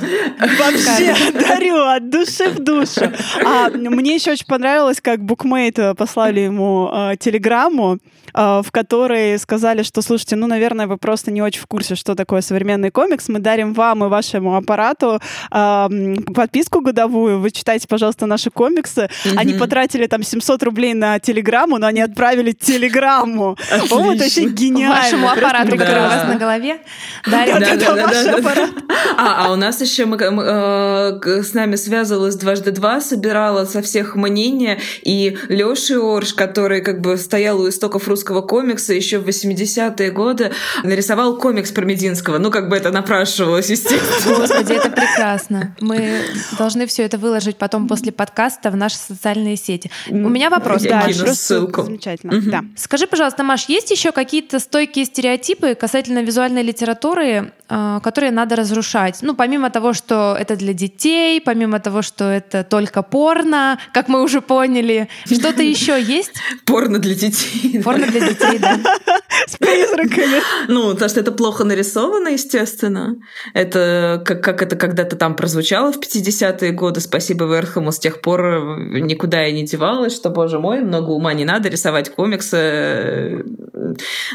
[0.59, 3.13] Вообще дарю от души в душу.
[3.45, 7.99] А мне еще очень понравилось, как букмейт послали ему телеграмму,
[8.33, 12.41] в которой сказали, что, слушайте, ну, наверное, вы просто не очень в курсе, что такое
[12.41, 13.29] современный комикс.
[13.29, 17.39] Мы дарим вам и вашему аппарату подписку годовую.
[17.39, 19.01] Вы читайте, пожалуйста, наши комиксы комиксы.
[19.01, 19.37] Mm-hmm.
[19.37, 23.57] Они потратили там 700 рублей на телеграмму, но они отправили телеграмму.
[23.91, 25.01] О, это вообще гениально.
[25.01, 26.77] Вашему аппарату, который у вас на голове.
[27.25, 28.69] Да, да, да.
[29.17, 34.79] А, а у нас еще э, с нами связывалась дважды два, собирала со всех мнения,
[35.01, 40.51] и Лёша Орш, который как бы стоял у истоков русского комикса еще в 80-е годы,
[40.83, 42.37] нарисовал комикс про Мединского.
[42.37, 44.37] Ну, как бы это напрашивалось, естественно.
[44.37, 45.75] Господи, это прекрасно.
[45.81, 46.21] Мы
[46.57, 49.91] должны все это выложить потом после подкаста подкаста в наши социальные сети.
[50.09, 50.83] У меня вопрос.
[50.83, 51.83] Я да, кину ссылку.
[51.83, 52.37] Замечательно.
[52.37, 52.49] Угу.
[52.49, 52.63] Да.
[52.75, 59.19] Скажи, пожалуйста, Маш, есть еще какие-то стойкие стереотипы касательно визуальной литературы, а, которые надо разрушать?
[59.21, 64.23] Ну, помимо того, что это для детей, помимо того, что это только порно, как мы
[64.23, 66.33] уже поняли, что-то еще есть?
[66.65, 67.81] Порно для детей.
[67.83, 68.79] Порно для детей, да.
[69.47, 70.41] С призраками.
[70.67, 73.15] Ну, то, что это плохо нарисовано, естественно.
[73.53, 77.01] Это как, как это когда-то там прозвучало в 50-е годы.
[77.01, 77.91] Спасибо Верхому.
[77.91, 82.09] С тех пор никуда я не девалась, что, боже мой, много ума не надо рисовать
[82.09, 83.43] комиксы.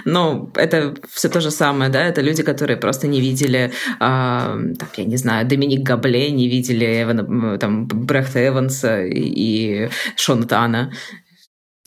[0.05, 4.89] Но это все то же самое, да, это люди, которые просто не видели, э, там,
[4.97, 10.93] я не знаю, Доминик Габле, не видели Эвана, там, Брехта Эванса и, и Шона Тана.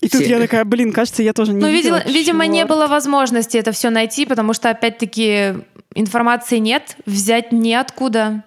[0.02, 1.98] И тут я такая, блин, кажется, я тоже не Ну, видела.
[2.00, 5.54] видела, видимо, не было возможности это все найти, потому что, опять-таки,
[5.96, 8.44] информации нет, взять неоткуда.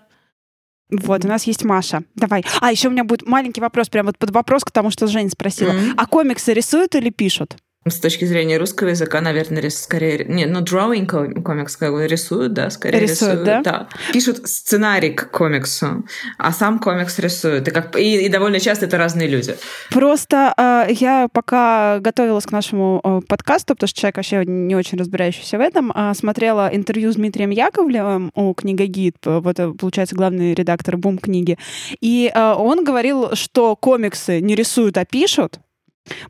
[0.90, 2.04] Вот, у нас есть Маша.
[2.14, 2.44] Давай.
[2.60, 5.30] А, еще у меня будет маленький вопрос, прям вот под вопрос к тому, что Женя
[5.30, 5.72] спросила.
[5.72, 5.94] Mm-hmm.
[5.96, 7.56] А комиксы рисуют или пишут?
[7.86, 10.24] С точки зрения русского языка, наверное, скорее...
[10.24, 11.06] Не, ну, drawing
[11.42, 13.40] комикс как бы рисуют, да, скорее рисуют.
[13.40, 13.62] рисуют да?
[13.62, 13.88] да.
[14.12, 16.04] Пишут сценарий к комиксу,
[16.36, 17.68] а сам комикс рисуют.
[17.68, 17.96] И, как...
[17.96, 19.56] и, и довольно часто это разные люди.
[19.90, 24.98] Просто э, я пока готовилась к нашему э, подкасту, потому что человек вообще не очень
[24.98, 30.96] разбирающийся в этом, э, смотрела интервью с Дмитрием Яковлевым у книгогид, вот, получается, главный редактор
[30.96, 31.56] Бум книги,
[32.00, 35.60] и э, он говорил, что комиксы не рисуют, а пишут,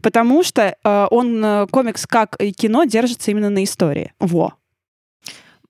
[0.02, 4.12] Потому что э, он, э, комикс, как и кино, держится именно на истории.
[4.20, 4.54] Во.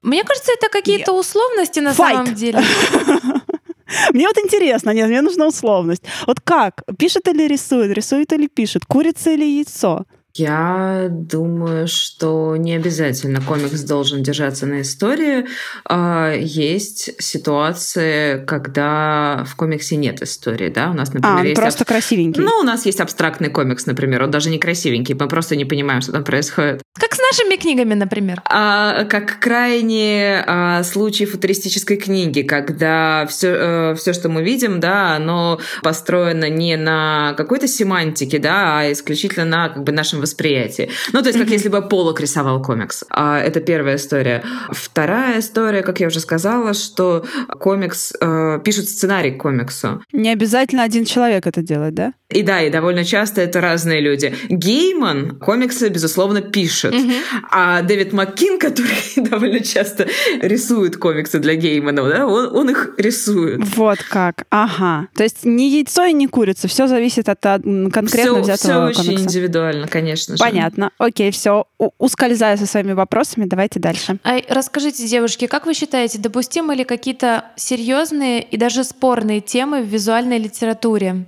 [0.03, 1.95] Мне кажется, это какие-то условности на Fight.
[1.95, 2.61] самом деле.
[4.12, 6.03] Мне вот интересно, нет, мне нужна условность.
[6.27, 6.83] Вот как?
[6.99, 7.92] Пишет или рисует?
[7.92, 8.85] Рисует или пишет?
[8.85, 10.05] Курица или яйцо?
[10.38, 15.46] Я думаю, что не обязательно комикс должен держаться на истории.
[15.88, 20.90] А, есть ситуации, когда в комиксе нет истории, да?
[20.90, 21.88] У нас, например, а, он есть просто аб...
[21.88, 22.42] красивенький.
[22.42, 26.03] Ну, у нас есть абстрактный комикс, например, он даже не красивенький, мы просто не понимаем,
[26.03, 26.83] что там происходит.
[26.99, 28.42] Как с нашими книгами, например.
[28.44, 34.81] А, как крайне а, случай футуристической книги, когда все, а, э, все, что мы видим,
[34.81, 40.91] да, оно построено не на какой-то семантике, да, а исключительно на как бы нашем восприятии.
[41.12, 43.05] Ну, то есть, как если бы Полок рисовал комикс.
[43.11, 44.43] А, это первая история.
[44.71, 47.25] Вторая история, как я уже сказала, что
[47.61, 50.03] комикс э, пишет сценарий к комиксу.
[50.12, 52.12] Не обязательно один человек это делает, да?
[52.31, 54.35] И да, и довольно часто это разные люди.
[54.49, 56.93] Гейман комиксы, безусловно, пишет.
[56.93, 57.21] Mm-hmm.
[57.53, 58.97] А Дэвид Маккин, который
[59.31, 60.09] довольно часто
[60.41, 63.61] рисует комиксы для Геймана, да, он, он их рисует.
[63.77, 64.47] Вот как.
[64.51, 65.07] Ага.
[65.15, 66.67] То есть ни яйцо и ни курица.
[66.67, 69.01] Все зависит от конкретно все, взятого все комикса.
[69.03, 70.39] очень индивидуально, конечно же.
[70.39, 70.91] Понятно.
[70.99, 71.67] Окей, все.
[71.99, 74.19] Ускользая со своими вопросами, давайте дальше.
[74.25, 79.87] А расскажите, девушки, как вы считаете, допустимы ли какие-то серьезные и даже спорные темы в
[79.87, 81.27] визуальной литературе?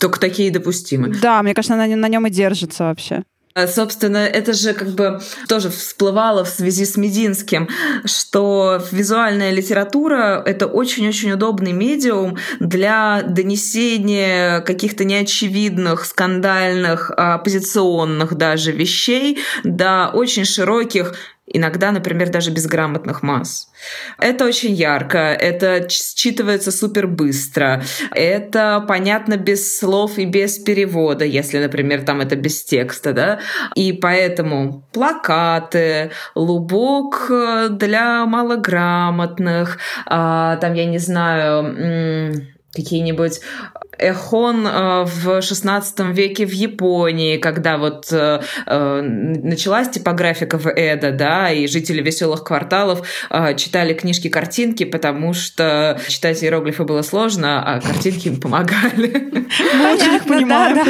[0.00, 1.14] Только такие допустимы.
[1.20, 3.24] Да, мне кажется, она на нем и держится вообще.
[3.52, 7.68] А, собственно, это же как бы тоже всплывало в связи с Мединским,
[8.04, 19.40] что визуальная литература— это очень-очень удобный медиум для донесения каких-то неочевидных, скандальных, оппозиционных даже вещей
[19.64, 21.14] до очень широких
[21.52, 23.68] иногда, например, даже безграмотных масс.
[24.18, 27.82] Это очень ярко, это считывается супер быстро,
[28.12, 33.40] это понятно без слов и без перевода, если, например, там это без текста, да,
[33.74, 43.40] и поэтому плакаты, лубок э, для малограмотных, а, там, я не знаю, какие-нибудь
[44.00, 51.12] эхон э, в 16 веке в Японии, когда вот э, э, началась типографика в Эда,
[51.12, 53.06] да, и жители веселых кварталов
[53.56, 59.30] читали книжки-картинки, потому что читать иероглифы было сложно, а картинки им помогали.
[59.74, 60.86] Мы очень их понимаем.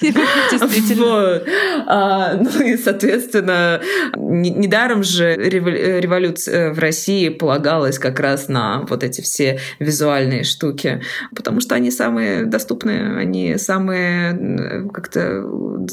[0.00, 0.98] Действительно.
[0.98, 1.48] Вот.
[1.86, 3.80] А, ну и, соответственно,
[4.16, 10.97] недаром же революция в России полагалась как раз на вот эти все визуальные штуки,
[11.34, 15.42] потому что они самые доступные, они самые как-то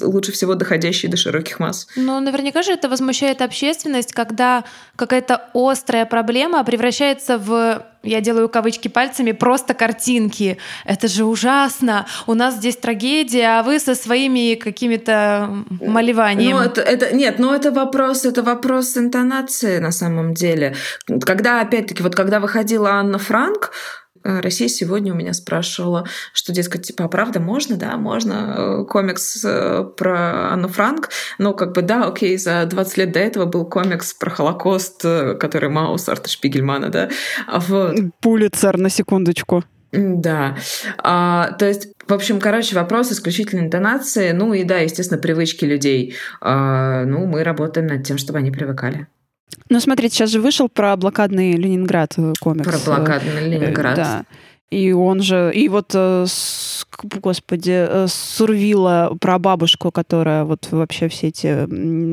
[0.02, 1.88] лучше всего доходящие до широких масс.
[1.96, 4.64] Ну, наверняка же это возмущает общественность, когда
[4.96, 10.58] какая-то острая проблема превращается в я делаю кавычки пальцами, просто картинки.
[10.86, 12.06] Это же ужасно.
[12.28, 15.50] У нас здесь трагедия, а вы со своими какими-то
[15.82, 16.54] малеваниями.
[16.54, 20.76] Ну, это, это, нет, ну это вопрос, это вопрос интонации на самом деле.
[21.22, 23.72] Когда, опять-таки, вот когда выходила Анна Франк,
[24.26, 29.46] Россия сегодня у меня спрашивала, что, дескать, типа, а правда можно, да, можно э, комикс
[29.46, 33.66] э, про Анну Франк, ну, как бы, да, окей, за 20 лет до этого был
[33.66, 35.02] комикс про Холокост,
[35.40, 37.10] который Маус Арта Шпигельмана, да,
[37.48, 37.96] а вот.
[38.22, 39.64] Пулицер, на секундочку.
[39.96, 40.58] Да.
[40.98, 46.16] А, то есть, в общем, короче, вопрос исключительно интонации, ну и да, естественно, привычки людей.
[46.42, 49.08] А, ну, мы работаем над тем, чтобы они привыкали.
[49.70, 52.68] Ну, смотрите, сейчас же вышел про блокадный Ленинград э, комикс.
[52.68, 53.96] Про блокадный э, Ленинград.
[53.96, 54.26] Да.
[54.72, 56.26] И он же, и вот, э,
[57.04, 61.48] господи, Сурвила про бабушку, которая вот вообще все эти...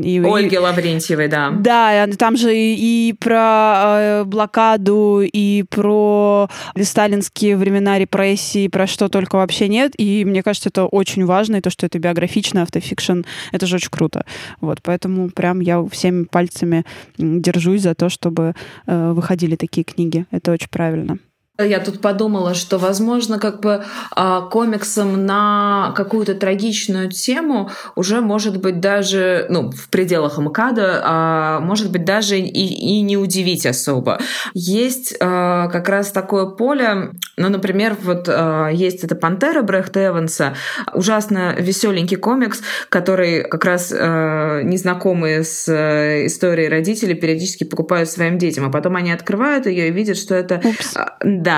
[0.07, 1.51] И, Ольги и, Лаврентьевой, да.
[1.51, 6.49] Да, там же и, и про блокаду, и про
[6.81, 9.93] сталинские времена репрессий, про что только вообще нет.
[9.97, 13.91] И мне кажется, это очень важно, и то, что это биографично, автофикшн, это же очень
[13.91, 14.27] круто.
[14.61, 16.85] Вот, поэтому прям я всеми пальцами
[17.17, 18.55] держусь за то, чтобы
[18.87, 20.27] выходили такие книги.
[20.31, 21.19] Это очень правильно.
[21.65, 28.61] Я тут подумала, что, возможно, как бы а, комиксом на какую-то трагичную тему уже может
[28.61, 34.19] быть даже, ну, в пределах МКАДа, а, может быть даже и, и не удивить особо.
[34.55, 38.29] Есть а, как раз такое поле, ну, например, вот
[38.73, 40.55] есть эта «Пантера» Брехта Эванса,
[40.93, 48.65] ужасно веселенький комикс, который как раз незнакомые с э, историей родители периодически покупают своим детям,
[48.65, 50.61] а потом они открывают ее и видят, что это...
[50.65, 50.95] Упс.
[51.23, 51.52] Да,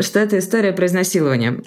[0.00, 1.62] что это история про изнасилование.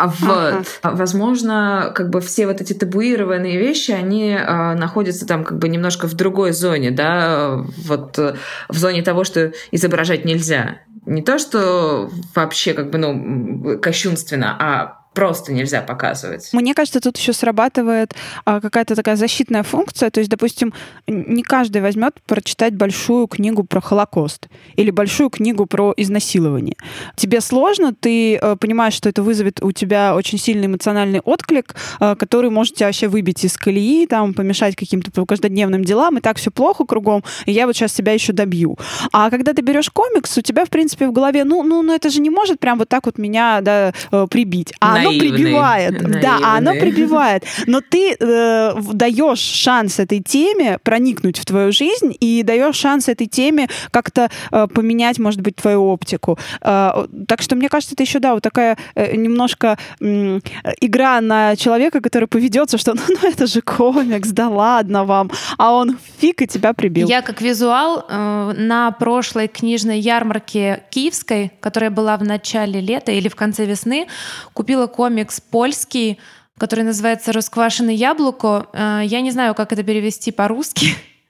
[0.00, 0.96] А вот, ага.
[0.96, 6.06] возможно, как бы все вот эти табуированные вещи, они э, находятся там как бы немножко
[6.06, 8.36] в другой зоне, да, вот э,
[8.70, 10.78] в зоне того, что изображать нельзя.
[11.04, 16.50] Не то, что вообще как бы, ну, кощунственно, а просто нельзя показывать.
[16.52, 20.10] Мне кажется, тут еще срабатывает а, какая-то такая защитная функция.
[20.10, 20.72] То есть, допустим,
[21.06, 26.76] не каждый возьмет прочитать большую книгу про Холокост или большую книгу про изнасилование.
[27.16, 32.14] Тебе сложно, ты а, понимаешь, что это вызовет у тебя очень сильный эмоциональный отклик, а,
[32.14, 36.50] который может тебя вообще выбить из колеи, там, помешать каким-то каждодневным делам, и так все
[36.50, 38.78] плохо кругом, и я вот сейчас себя еще добью.
[39.12, 42.10] А когда ты берешь комикс, у тебя, в принципе, в голове, ну, ну, ну это
[42.10, 44.72] же не может прям вот так вот меня да, э, прибить.
[44.80, 45.92] А оно прибивает.
[45.92, 46.20] Наивный.
[46.20, 47.44] Да, а оно прибивает.
[47.66, 53.26] Но ты э, даешь шанс этой теме проникнуть в твою жизнь и даешь шанс этой
[53.26, 56.38] теме как-то э, поменять, может быть, твою оптику.
[56.60, 60.40] Э, так что мне кажется, это еще, да, вот такая э, немножко э,
[60.80, 65.30] игра на человека, который поведется, что ну, ну это же комикс, да ладно вам.
[65.58, 67.08] А он фиг и тебя прибил.
[67.08, 73.28] Я как визуал э, на прошлой книжной ярмарке киевской, которая была в начале лета или
[73.28, 74.06] в конце весны,
[74.52, 76.18] купила комикс польский,
[76.58, 78.66] который называется «Расквашенное яблоко».
[78.72, 80.88] Э, я не знаю, как это перевести по-русски.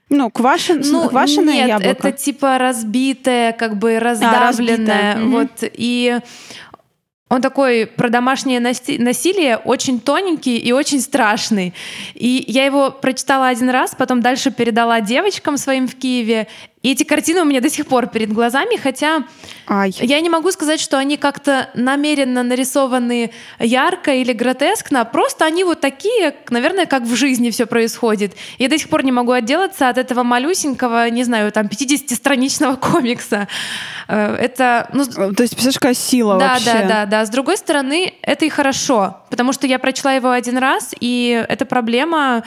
[0.09, 2.09] Ну, квашен, ну, квашеное нет, яблоко.
[2.09, 5.13] это типа разбитое, как бы раздавленное.
[5.13, 5.25] А, разбитое.
[5.25, 5.49] Вот.
[5.61, 6.19] И
[7.31, 11.73] он такой про домашнее насилие, очень тоненький и очень страшный.
[12.13, 16.49] И я его прочитала один раз, потом дальше передала девочкам своим в Киеве,
[16.83, 19.23] и эти картины у меня до сих пор перед глазами, хотя
[19.67, 19.93] Ай.
[19.99, 25.79] я не могу сказать, что они как-то намеренно нарисованы ярко или гротескно, просто они вот
[25.79, 28.35] такие, наверное, как в жизни все происходит.
[28.57, 33.47] Я до сих пор не могу отделаться от этого малюсенького, не знаю, там 50-страничного комикса.
[34.07, 36.65] Э, это, ну, То есть, представляешь, какая сила да, вообще.
[36.65, 37.25] Да, да, да.
[37.25, 41.65] С другой стороны, это и хорошо, потому что я прочла его один раз, и эта
[41.65, 42.43] проблема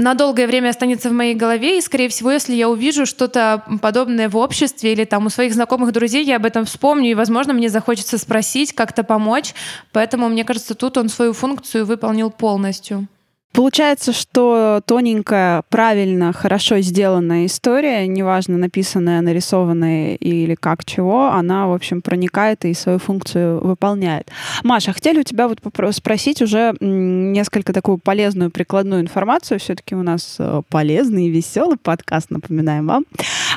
[0.00, 4.28] на долгое время останется в моей голове, и, скорее всего, если я увижу что-то подобное
[4.28, 7.68] в обществе или там у своих знакомых друзей, я об этом вспомню, и, возможно, мне
[7.68, 9.54] захочется спросить, как-то помочь.
[9.92, 13.06] Поэтому, мне кажется, тут он свою функцию выполнил полностью.
[13.52, 21.72] Получается, что тоненькая, правильно, хорошо сделанная история, неважно, написанная, нарисованная или как чего, она, в
[21.72, 24.30] общем, проникает и свою функцию выполняет.
[24.62, 25.58] Маша, хотели у тебя вот
[25.92, 29.58] спросить уже несколько такую полезную прикладную информацию.
[29.58, 33.04] Все-таки у нас э, полезный и веселый подкаст, напоминаем вам.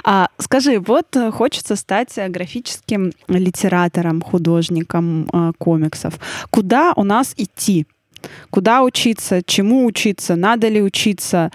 [0.03, 6.19] А, скажи, вот э, хочется стать графическим литератором, художником э, комиксов.
[6.49, 7.85] Куда у нас идти?
[8.49, 11.51] Куда учиться, чему учиться, надо ли учиться,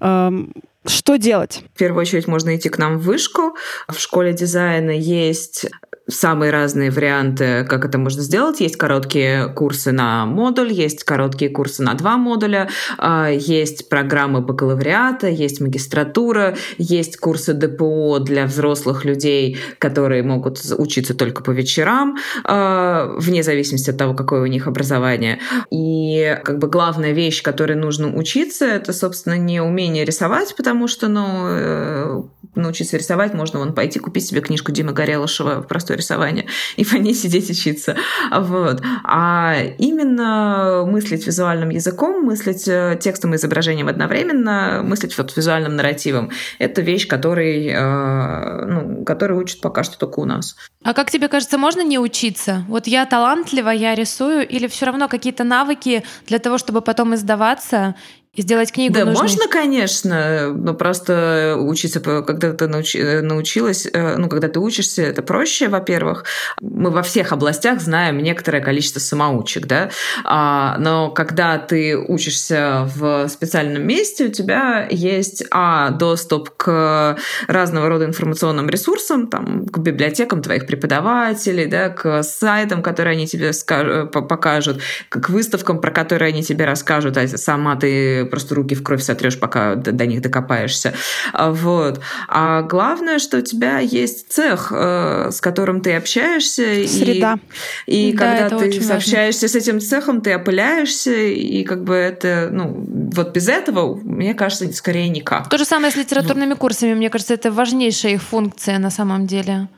[0.00, 0.52] эм,
[0.86, 1.62] что делать?
[1.74, 3.54] В первую очередь можно идти к нам в вышку.
[3.88, 5.66] В школе дизайна есть
[6.10, 8.60] самые разные варианты, как это можно сделать.
[8.60, 15.28] Есть короткие курсы на модуль, есть короткие курсы на два модуля, а, есть программы бакалавриата,
[15.28, 23.14] есть магистратура, есть курсы ДПО для взрослых людей, которые могут учиться только по вечерам, а,
[23.18, 25.38] вне зависимости от того, какое у них образование.
[25.70, 31.08] И как бы главная вещь, которой нужно учиться, это, собственно, не умение рисовать, потому что,
[31.08, 32.22] ну, э,
[32.54, 36.46] научиться рисовать можно вон пойти купить себе книжку Димы Горелышева простой рисования
[36.76, 37.96] и по ней сидеть учиться.
[38.30, 38.82] Вот.
[39.04, 46.30] А именно мыслить визуальным языком, мыслить э, текстом и изображением одновременно, мыслить вот визуальным нарративом,
[46.58, 50.56] это вещь, который, э, ну, который учат пока что только у нас.
[50.82, 52.64] А как тебе кажется, можно не учиться?
[52.68, 57.94] Вот я талантлива, я рисую, или все равно какие-то навыки для того, чтобы потом издаваться,
[58.40, 59.22] и сделать книгу Да, нужно...
[59.22, 65.22] можно, конечно, но просто учиться, когда ты научи, научилась, э, ну, когда ты учишься, это
[65.22, 66.24] проще, во-первых.
[66.60, 69.90] Мы во всех областях знаем некоторое количество самоучек, да,
[70.24, 77.88] а, но когда ты учишься в специальном месте, у тебя есть, а, доступ к разного
[77.88, 84.12] рода информационным ресурсам, там, к библиотекам твоих преподавателей, да, к сайтам, которые они тебе скажут,
[84.12, 84.80] покажут,
[85.10, 89.38] к выставкам, про которые они тебе расскажут, а сама ты просто руки в кровь сотрешь,
[89.38, 90.94] пока до, до них докопаешься.
[91.32, 92.00] А, вот.
[92.28, 96.86] А главное, что у тебя есть цех, э, с которым ты общаешься.
[96.86, 97.38] Среда.
[97.86, 102.48] И, и да, когда ты общаешься с этим цехом, ты опыляешься, и как бы это,
[102.50, 105.48] ну, вот без этого, мне кажется, скорее никак.
[105.48, 106.94] То же самое с литературными курсами.
[106.94, 109.68] Мне кажется, это важнейшая их функция на самом деле.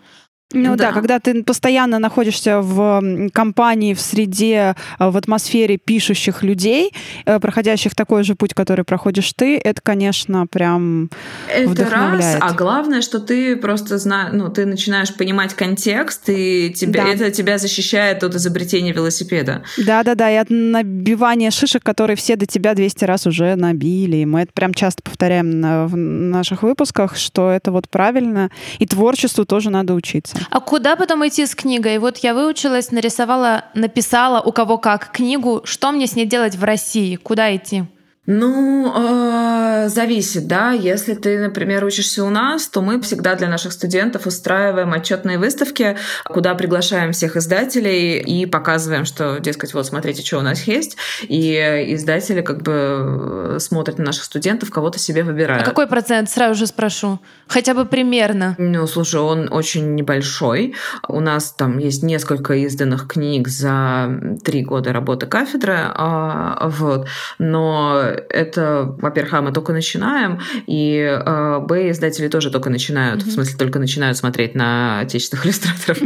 [0.53, 0.89] Ну да.
[0.89, 6.93] да, когда ты постоянно находишься в компании, в среде, э, в атмосфере пишущих людей,
[7.25, 11.11] э, проходящих такой же путь, который проходишь ты, это, конечно, прям
[11.49, 12.41] это вдохновляет.
[12.41, 17.13] раз, а главное, что ты просто знаешь, ну, ты начинаешь понимать контекст, и тебя, да.
[17.13, 19.63] это тебя защищает от изобретения велосипеда.
[19.79, 24.19] Да-да-да, и от набивания шишек, которые все до тебя 200 раз уже набили.
[24.19, 29.45] И мы это прям часто повторяем в наших выпусках, что это вот правильно, и творчеству
[29.45, 30.42] тоже надо учиться.
[30.51, 31.99] А куда потом идти с книгой?
[31.99, 35.63] Вот я выучилась, нарисовала, написала у кого как книгу.
[35.65, 37.17] Что мне с ней делать в России?
[37.17, 37.85] Куда идти?
[38.25, 40.71] Ну, э, зависит, да.
[40.71, 45.97] Если ты, например, учишься у нас, то мы всегда для наших студентов устраиваем отчетные выставки,
[46.25, 50.97] куда приглашаем всех издателей и показываем, что, дескать, вот смотрите, что у нас есть.
[51.23, 51.53] И
[51.89, 55.65] издатели как бы смотрят на наших студентов, кого-то себе выбирают.
[55.65, 57.19] А какой процент, сразу же спрошу?
[57.49, 58.55] Хотя бы примерно.
[58.57, 60.77] Ну, слушай, он очень небольшой.
[61.09, 65.77] У нас там есть несколько изданных книг за три года работы кафедры.
[65.77, 67.09] А, вот.
[67.41, 73.29] Но это, во-первых, а, мы только начинаем, и э, б, издатели тоже только начинают, mm-hmm.
[73.29, 76.01] в смысле, только начинают смотреть на отечественных иллюстраторов.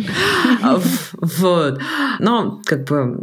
[1.20, 1.80] Вот.
[2.18, 3.18] Но, как бы,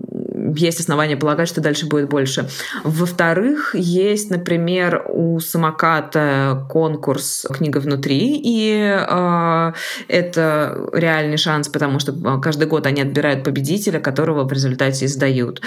[0.55, 2.47] есть основания полагать, что дальше будет больше.
[2.84, 9.73] Во-вторых, есть, например, у самоката конкурс «Книга внутри», и э,
[10.07, 15.61] это реальный шанс, потому что каждый год они отбирают победителя, которого в результате издают.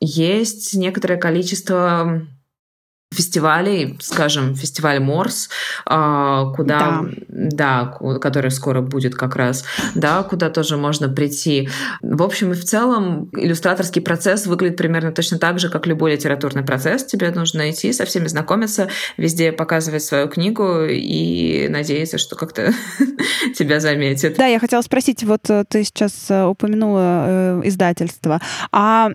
[0.00, 2.22] Есть некоторое количество
[3.12, 5.48] фестивалей, скажем, фестиваль Морс,
[5.86, 7.94] а, куда, да.
[7.98, 11.68] да, который скоро будет как раз, да, куда тоже можно прийти.
[12.00, 16.62] В общем и в целом иллюстраторский процесс выглядит примерно точно так же, как любой литературный
[16.62, 17.04] процесс.
[17.04, 22.72] Тебе нужно идти, со всеми знакомиться, везде показывать свою книгу и надеяться, что как-то
[23.56, 24.36] тебя заметят.
[24.36, 28.40] Да, я хотела спросить, вот э, ты сейчас э, упомянула э, издательство,
[28.70, 29.10] а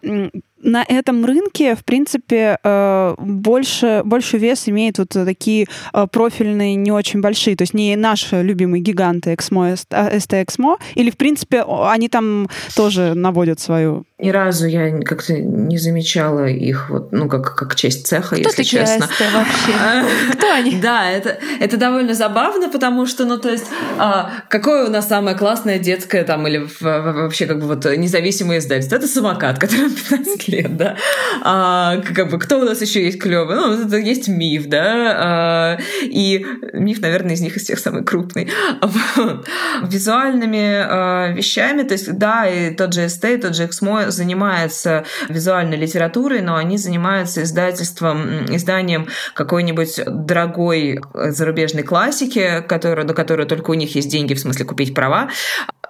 [0.61, 6.91] на этом рынке, в принципе, э, больше, больше вес имеют вот такие э, профильные, не
[6.91, 12.09] очень большие, то есть не наши любимые гиганты Эксмо, СТ Эксмо, или, в принципе, они
[12.09, 17.75] там тоже наводят свою ни разу я как-то не замечала их, вот, ну, как, как
[17.75, 19.05] честь цеха, Кто если честно.
[19.05, 20.33] АСТ вообще?
[20.33, 20.75] Кто они?
[20.81, 23.67] Да, это, это довольно забавно, потому что, ну, то есть,
[23.99, 28.95] а, какое у нас самое классное детское там, или вообще как бы вот независимое издательство?
[28.95, 30.95] Это самокат, которому 15 лет, да.
[31.43, 33.55] А, как бы, кто у нас еще есть клевый?
[33.55, 35.15] Ну, это есть миф, да.
[35.17, 38.51] А, и миф, наверное, из них из всех самый крупный.
[39.83, 45.05] Визуальными а, вещами, то есть, да, и тот же СТ, и тот же Эксмо занимается
[45.29, 53.71] визуальной литературой, но они занимаются издательством, изданием какой-нибудь дорогой зарубежной классики, которая, до которой только
[53.71, 55.29] у них есть деньги, в смысле купить права,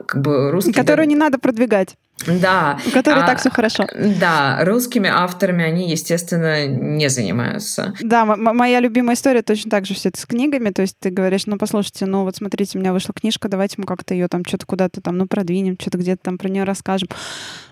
[0.06, 0.74] как бы русские...
[0.74, 1.96] Которую да, не надо продвигать.
[2.26, 2.80] Да.
[2.88, 3.86] У которой а, так все хорошо.
[3.96, 7.94] Да, русскими авторами они, естественно, не занимаются.
[8.02, 10.72] Да, моя любимая история точно так же все это с книгами.
[10.72, 13.86] То есть ты говоришь, ну, послушайте, ну, вот смотрите, у меня вышла книжка, давайте мы
[13.86, 17.08] как-то ее там что-то куда-то там, ну, продвинем, что-то где-то там про нее расскажем.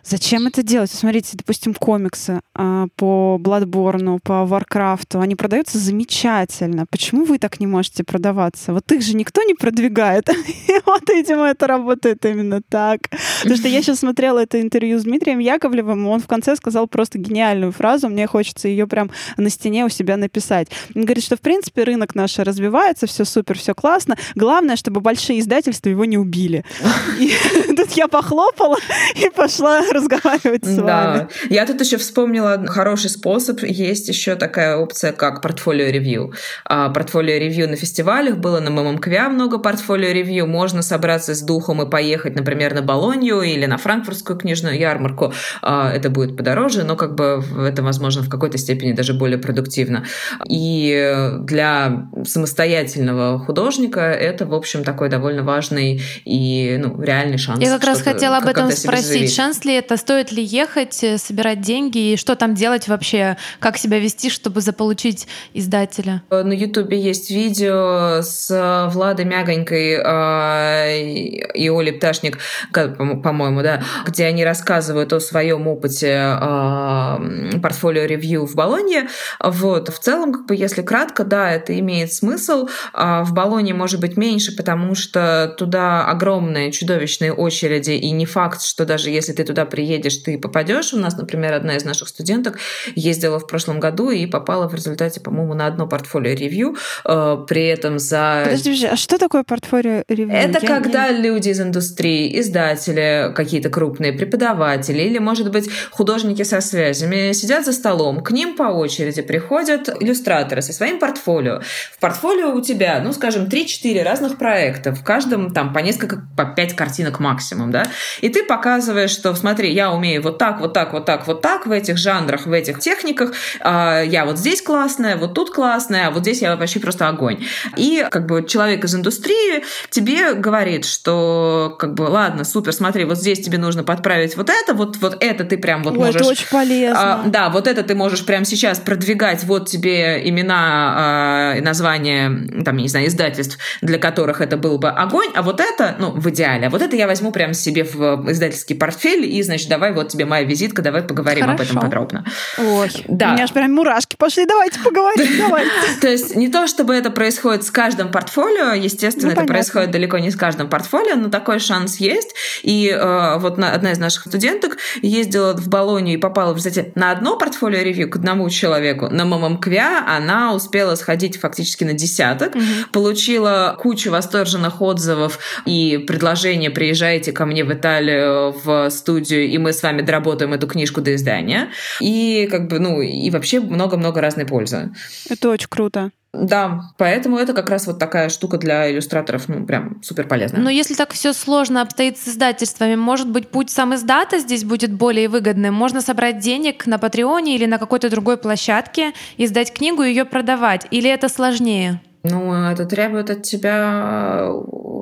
[0.04, 0.92] Зачем это делать?
[0.92, 6.86] Смотрите, допустим, комиксы э, по Bloodborne, по Warcraft, они продаются замечательно.
[6.92, 8.72] Почему вы так не можете продаваться?
[8.72, 10.30] Вот их же никто не продвигает.
[10.86, 13.10] Вот, видимо, это работает именно так.
[13.42, 16.88] Потому что я сейчас смотрела смотрела это интервью с Дмитрием Яковлевым, он в конце сказал
[16.88, 20.68] просто гениальную фразу, мне хочется ее прям на стене у себя написать.
[20.96, 24.18] Он говорит, что в принципе рынок наш развивается, все супер, все классно.
[24.36, 26.64] Главное, чтобы большие издательства его не убили.
[27.20, 27.32] И
[27.76, 28.78] тут я похлопала
[29.16, 31.28] и пошла разговаривать с вами.
[31.50, 33.64] Я тут еще вспомнила хороший способ.
[33.64, 36.34] Есть еще такая опция, как портфолио-ревью.
[36.66, 40.46] А, портфолио-ревью на фестивалях было на ММКВИА много портфолио-ревью.
[40.48, 45.34] Можно собраться с духом и поехать, например, на Болонью или на Франкфурт Московскую книжную ярмарку,
[45.62, 50.06] а, это будет подороже, но как бы это, возможно, в какой-то степени даже более продуктивно.
[50.50, 57.62] И для самостоятельного художника это, в общем, такой довольно важный и ну, реальный шанс.
[57.62, 59.06] Я как раз хотела об этом спросить.
[59.06, 59.36] Заявить.
[59.36, 59.98] Шанс ли это?
[59.98, 62.14] Стоит ли ехать, э, собирать деньги?
[62.14, 63.38] И что там делать вообще?
[63.60, 66.24] Как себя вести, чтобы заполучить издателя?
[66.32, 72.40] На Ютубе есть видео с Владой Мягонькой а, и Олей Пташник,
[72.72, 73.84] по-моему, да,
[74.16, 79.10] где они рассказывают о своем опыте э, портфолио-ревью в Болонье.
[79.44, 79.90] Вот.
[79.90, 82.70] В целом, как бы, если кратко, да, это имеет смысл.
[82.94, 88.62] А в Болонье может быть меньше, потому что туда огромные, чудовищные очереди, и не факт,
[88.62, 90.94] что даже если ты туда приедешь, ты попадешь.
[90.94, 92.58] У нас, например, одна из наших студенток
[92.96, 98.00] ездила в прошлом году и попала в результате, по-моему, на одно портфолио-ревью, э, при этом
[98.00, 98.44] за...
[98.46, 100.34] Подожди, подожди, а что такое портфолио-ревью?
[100.34, 101.22] Это Я когда не...
[101.22, 107.66] люди из индустрии, издатели какие-то крупные крупные преподаватели или, может быть, художники со связями сидят
[107.66, 111.62] за столом, к ним по очереди приходят иллюстраторы со своим портфолио.
[111.94, 116.46] В портфолио у тебя, ну, скажем, 3-4 разных проекта, в каждом там по несколько, по
[116.46, 117.84] 5 картинок максимум, да,
[118.22, 121.66] и ты показываешь, что, смотри, я умею вот так, вот так, вот так, вот так
[121.66, 126.12] в этих жанрах, в этих техниках, а, я вот здесь классная, вот тут классная, а
[126.12, 127.44] вот здесь я вообще просто огонь.
[127.78, 133.18] И как бы человек из индустрии тебе говорит, что как бы, ладно, супер, смотри, вот
[133.18, 136.16] здесь тебе нужно подправить вот это, вот, вот это ты прям вот Ой, можешь...
[136.16, 137.24] это очень полезно.
[137.24, 142.30] А, да, вот это ты можешь прямо сейчас продвигать, вот тебе имена а, и названия,
[142.64, 146.12] там, я не знаю, издательств, для которых это был бы огонь, а вот это, ну,
[146.12, 149.94] в идеале, а вот это я возьму прямо себе в издательский портфель, и, значит, давай,
[149.94, 151.64] вот тебе моя визитка, давай поговорим Хорошо.
[151.64, 152.26] об этом подробно.
[152.58, 153.30] Ой, да.
[153.30, 155.72] у меня аж прям мурашки пошли, давайте поговорим, давайте.
[156.02, 160.18] То есть не то, чтобы это происходит с каждым портфолио, естественно, ну, это происходит далеко
[160.18, 162.36] не с каждым портфолио, но такой шанс есть.
[162.64, 167.38] И э, вот одна из наших студенток ездила в Болонию и попала, кстати, на одно
[167.38, 169.10] портфолио ревью к одному человеку.
[169.10, 172.64] На ММКВЯ она успела сходить фактически на десяток, угу.
[172.92, 179.74] получила кучу восторженных отзывов и предложения «приезжайте ко мне в Италию в студию, и мы
[179.74, 181.70] с вами доработаем эту книжку до издания».
[182.00, 184.92] И как бы, ну, и вообще много-много разной пользы.
[185.30, 186.12] Это очень круто.
[186.42, 190.62] Да, поэтому это как раз вот такая штука для иллюстраторов, ну, прям супер полезная.
[190.62, 194.94] Но если так все сложно обстоит с издательствами, может быть, путь сам издата здесь будет
[194.94, 195.74] более выгодным?
[195.74, 200.88] Можно собрать денег на Патреоне или на какой-то другой площадке, издать книгу и ее продавать?
[200.92, 202.02] Или это сложнее?
[202.24, 204.50] Ну, это требует от тебя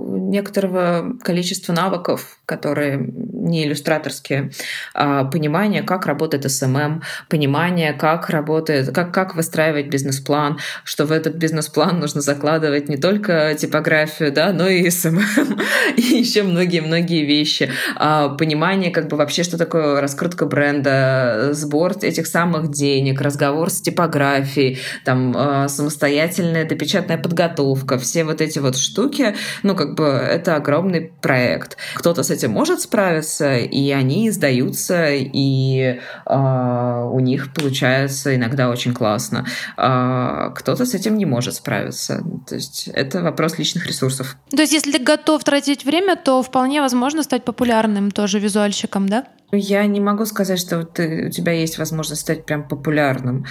[0.08, 4.52] некоторого количества навыков, которые не иллюстраторские,
[4.94, 11.36] а понимание, как работает SMM, понимание, как работает, как, как выстраивать бизнес-план, что в этот
[11.36, 15.22] бизнес-план нужно закладывать не только типографию, да, но и SMM,
[15.98, 17.72] и еще многие-многие вещи.
[17.96, 23.82] А понимание, как бы вообще, что такое раскрутка бренда, сбор этих самых денег, разговор с
[23.82, 30.56] типографией, там, а, самостоятельная допечатная подготовка, все вот эти вот штуки, ну, как бы это
[30.56, 31.78] огромный проект.
[31.96, 38.94] Кто-то с этим может справиться, и они издаются, и э, у них получается иногда очень
[38.94, 39.46] классно.
[39.78, 42.24] А кто-то с этим не может справиться.
[42.48, 44.36] То есть это вопрос личных ресурсов.
[44.50, 49.26] То есть если ты готов тратить время, то вполне возможно стать популярным тоже визуальщиком, да?
[49.56, 53.46] Я не могу сказать, что ты, у тебя есть возможность стать прям популярным,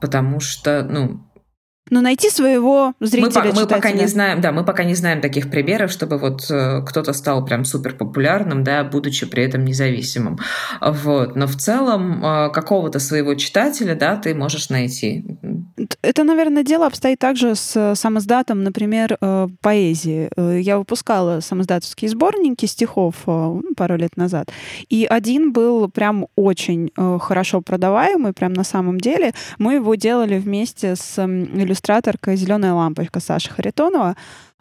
[0.00, 1.20] потому что, ну,
[1.90, 5.50] но найти своего зрителя, мы, мы пока не знаем, да, мы пока не знаем таких
[5.50, 10.38] примеров, чтобы вот э, кто-то стал прям супер популярным, да, будучи при этом независимым.
[10.80, 11.36] Вот.
[11.36, 15.24] Но в целом э, какого-то своего читателя, да, ты можешь найти.
[16.02, 20.30] Это, наверное, дело обстоит также с самоздатом, например, э, поэзии.
[20.60, 23.14] Я выпускала самоздатовские сборники стихов
[23.76, 24.50] пару лет назад,
[24.88, 29.32] и один был прям очень хорошо продаваемый, прям на самом деле.
[29.58, 34.16] Мы его делали вместе с иллюстратором иллюстраторка «Зеленая лампочка» Саша Харитонова.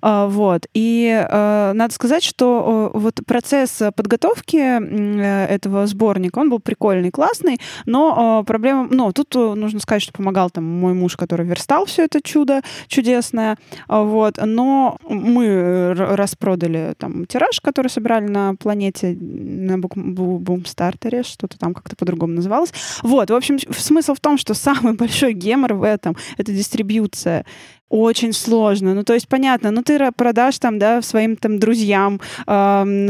[0.09, 0.67] А, вот.
[0.73, 7.11] И э, надо сказать, что э, вот процесс подготовки э, этого сборника, он был прикольный,
[7.11, 8.87] классный, но проблема...
[8.89, 13.57] Ну, тут нужно сказать, что помогал там мой муж, который верстал все это чудо чудесное.
[13.89, 14.37] А, вот.
[14.41, 22.31] Но мы распродали там тираж, который собирали на планете, на Бумстартере, что-то там как-то по-другому
[22.31, 22.71] называлось.
[23.03, 23.29] Вот.
[23.29, 27.43] В общем, смысл в том, что самый большой гемор в этом— это дистрибьюция
[27.89, 28.93] очень сложно.
[28.93, 32.51] Ну, то есть, понятно, ну, ты продашь там, да, своим там друзьям э,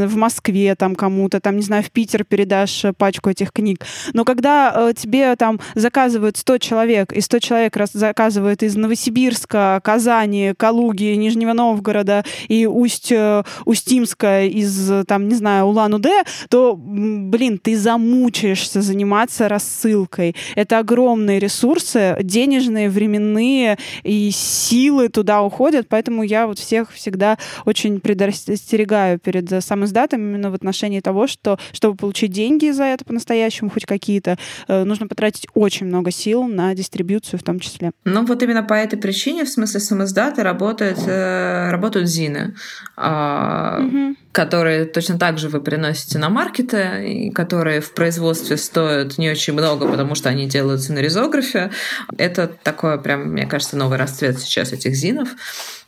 [0.05, 3.85] в Москве там кому-то, там, не знаю, в Питер передашь пачку этих книг.
[4.13, 9.81] Но когда э, тебе там заказывают 100 человек, и 100 человек раз заказывают из Новосибирска,
[9.83, 17.57] Казани, Калуги, Нижнего Новгорода и Усть, э, Устимска из, там, не знаю, Улан-Удэ, то, блин,
[17.57, 20.35] ты замучаешься заниматься рассылкой.
[20.55, 24.29] Это огромные ресурсы, денежные, временные и
[24.67, 30.51] силы туда уходят, поэтому я вот всех всегда очень предостерегаю перед э, сам издатом именно
[30.51, 34.37] в отношении того, что чтобы получить деньги за это по-настоящему, хоть какие-то,
[34.67, 37.91] э, нужно потратить очень много сил на дистрибьюцию в том числе.
[38.03, 42.55] Ну вот именно по этой причине, в смысле самоиздата, работает, э, работают ЗИНы.
[42.95, 49.17] А, угу которые точно так же вы приносите на маркеты, и которые в производстве стоят
[49.17, 51.71] не очень много, потому что они делаются на ризографе.
[52.19, 55.29] Это такое прям, мне кажется, новый расцвет сейчас этих зинов.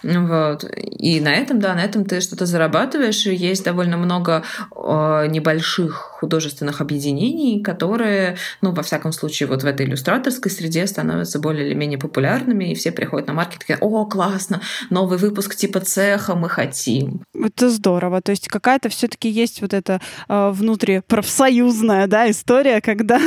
[0.04, 0.66] Вот.
[0.98, 3.26] И на этом, да, на этом ты что-то зарабатываешь.
[3.26, 9.86] Есть довольно много э, небольших художественных объединений, которые, ну, во всяком случае, вот в этой
[9.86, 14.62] иллюстраторской среде становятся более или менее популярными, и все приходят на маркет и о, классно,
[14.90, 17.24] новый выпуск типа цеха мы хотим.
[17.34, 18.22] Это здорово.
[18.22, 23.20] То есть какая-то все-таки есть вот эта э, внутри профсоюзная, да, история, когда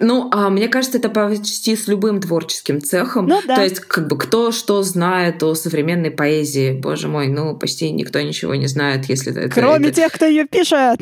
[0.00, 3.26] ну, а мне кажется, это почти с любым творческим цехом.
[3.26, 3.56] Ну, да.
[3.56, 6.72] То есть, как бы кто что знает о современной поэзии.
[6.72, 9.52] Боже мой, ну, почти никто ничего не знает, если это...
[9.52, 9.96] Кроме это...
[9.96, 11.00] тех, кто ее пишет.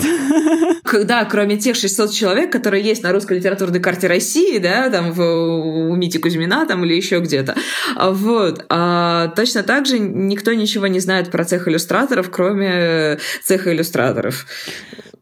[1.05, 5.21] Да, кроме тех 600 человек, которые есть на русской литературной карте России, да, там в,
[5.23, 7.55] у Мити Кузьмина там или еще где-то.
[7.97, 8.65] Вот.
[8.69, 14.47] А точно так же никто ничего не знает про цех иллюстраторов, кроме цеха иллюстраторов.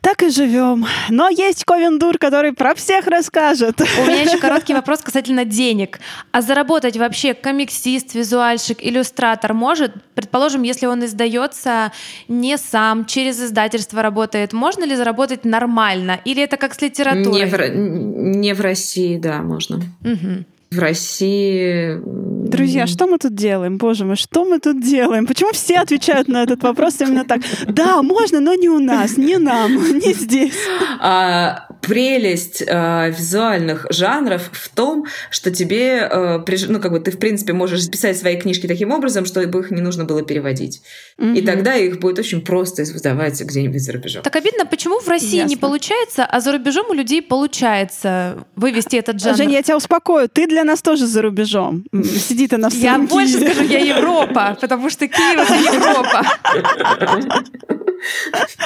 [0.06, 0.86] Так и живем.
[1.10, 3.80] Но есть Ковендур, который про всех расскажет.
[3.80, 5.98] У меня еще короткий вопрос касательно денег.
[6.30, 9.94] А заработать вообще комиксист, визуальщик, иллюстратор может?
[10.14, 11.90] Предположим, если он издается
[12.28, 16.20] не сам, через издательство работает, можно ли заработать нормально?
[16.24, 17.40] Или это как с литературой?
[17.40, 19.78] Не в, не в России, да, можно.
[20.04, 22.00] Угу в России...
[22.48, 23.76] Друзья, что мы тут делаем?
[23.78, 25.26] Боже мой, что мы тут делаем?
[25.26, 27.42] Почему все отвечают на этот вопрос именно так?
[27.66, 30.54] Да, можно, но не у нас, не нам, не здесь.
[31.00, 37.18] А, прелесть а, визуальных жанров в том, что тебе, а, ну, как бы ты, в
[37.18, 40.82] принципе, можешь писать свои книжки таким образом, чтобы их не нужно было переводить.
[41.18, 41.30] Угу.
[41.30, 44.22] И тогда их будет очень просто издавать где-нибудь за рубежом.
[44.22, 45.50] Так обидно, почему в России Ясно.
[45.50, 49.36] не получается, а за рубежом у людей получается вывести этот жанр?
[49.36, 50.28] Женя, я тебя успокою.
[50.28, 51.84] Ты для нас тоже за рубежом.
[51.92, 56.22] Сидит она в Я больше скажу, я Европа, потому что Киев— это Европа.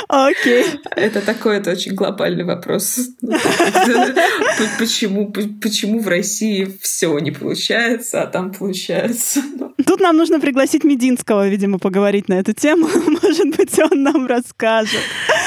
[0.08, 0.66] Окей.
[0.96, 2.99] Это такой, это очень глобальный вопрос.
[4.78, 9.42] Почему, почему в России все не получается, а там получается?
[9.86, 12.88] Тут нам нужно пригласить Мединского, видимо, поговорить на эту тему.
[13.22, 15.01] Может быть, он нам расскажет.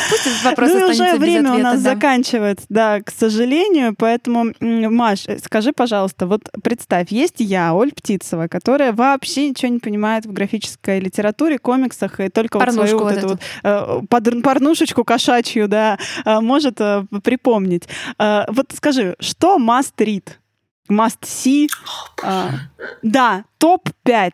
[0.09, 1.93] Пусть этот вопрос ну и уже время ответа, у нас да.
[1.93, 3.95] заканчивается, да, к сожалению.
[3.97, 10.25] Поэтому, Маш, скажи, пожалуйста, вот представь, есть я, Оль Птицева, которая вообще ничего не понимает
[10.25, 15.03] в графической литературе, комиксах и только вот свою вот, вот эту вот э, под, порнушечку
[15.03, 17.05] кошачью, да, э, может э,
[17.43, 17.87] припомнить.
[18.19, 20.23] Э, вот скажи, что must read?
[20.89, 21.67] Must see?
[22.23, 22.51] Oh,
[23.01, 24.33] да, топ-5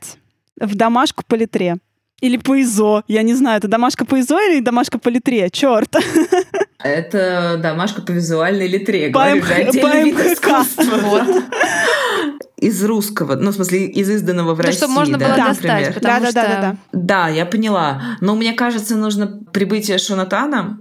[0.62, 1.78] в домашку по литре.
[2.22, 3.03] Или по ИЗО.
[3.07, 5.49] Я не знаю, это домашка по ИЗО или домашка по литре?
[5.49, 5.95] Черт.
[6.84, 9.10] Это домашка по визуальной литре.
[9.10, 10.66] По, Говорю, м- по МХК.
[11.03, 11.43] Вот.
[12.57, 14.80] Из русского, ну, в смысле, из изданного в да, России.
[14.80, 16.34] чтобы можно да, было да, достать, потому да, что...
[16.34, 16.78] Да, да, да, да.
[16.93, 18.01] Да, я поняла.
[18.22, 20.80] Но мне кажется, нужно прибытие Шонатана,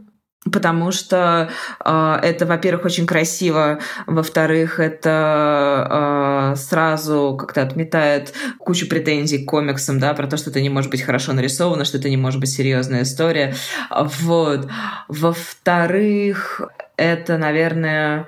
[0.51, 1.51] потому что
[1.85, 9.99] э, это, во-первых, очень красиво, во-вторых, это э, сразу как-то отметает кучу претензий к комиксам,
[9.99, 12.51] да, про то, что это не может быть хорошо нарисовано, что это не может быть
[12.51, 13.55] серьезная история.
[13.91, 14.69] Вот.
[15.09, 16.63] Во-вторых,
[16.97, 18.27] это, наверное,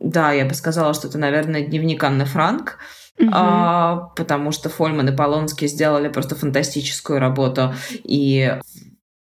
[0.00, 2.78] да, я бы сказала, что это, наверное, дневник Анны Франк,
[3.18, 3.30] Uh-huh.
[3.32, 8.60] А, потому что Фольман и Полонский сделали просто фантастическую работу, и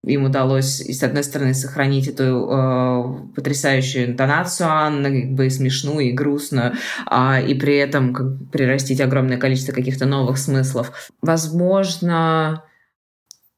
[0.05, 6.09] им удалось, с одной стороны, сохранить эту э, потрясающую интонацию Анны, как бы и смешную,
[6.09, 6.73] и грустную,
[7.09, 11.11] э, и при этом как, прирастить огромное количество каких-то новых смыслов.
[11.21, 12.63] Возможно,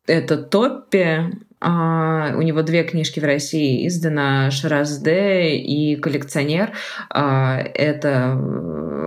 [0.06, 6.74] это Топпи, Uh, у него две книжки в России издана «Шаразде» и «Коллекционер».
[7.12, 8.39] Uh, это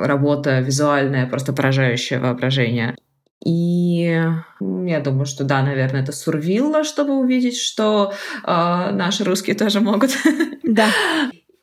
[0.05, 2.97] работа визуальная, просто поражающее воображение.
[3.45, 4.23] И
[4.61, 8.13] я думаю, что да, наверное, это Сурвилла, чтобы увидеть, что
[8.45, 10.11] э, наши русские тоже могут.
[10.63, 10.87] Да.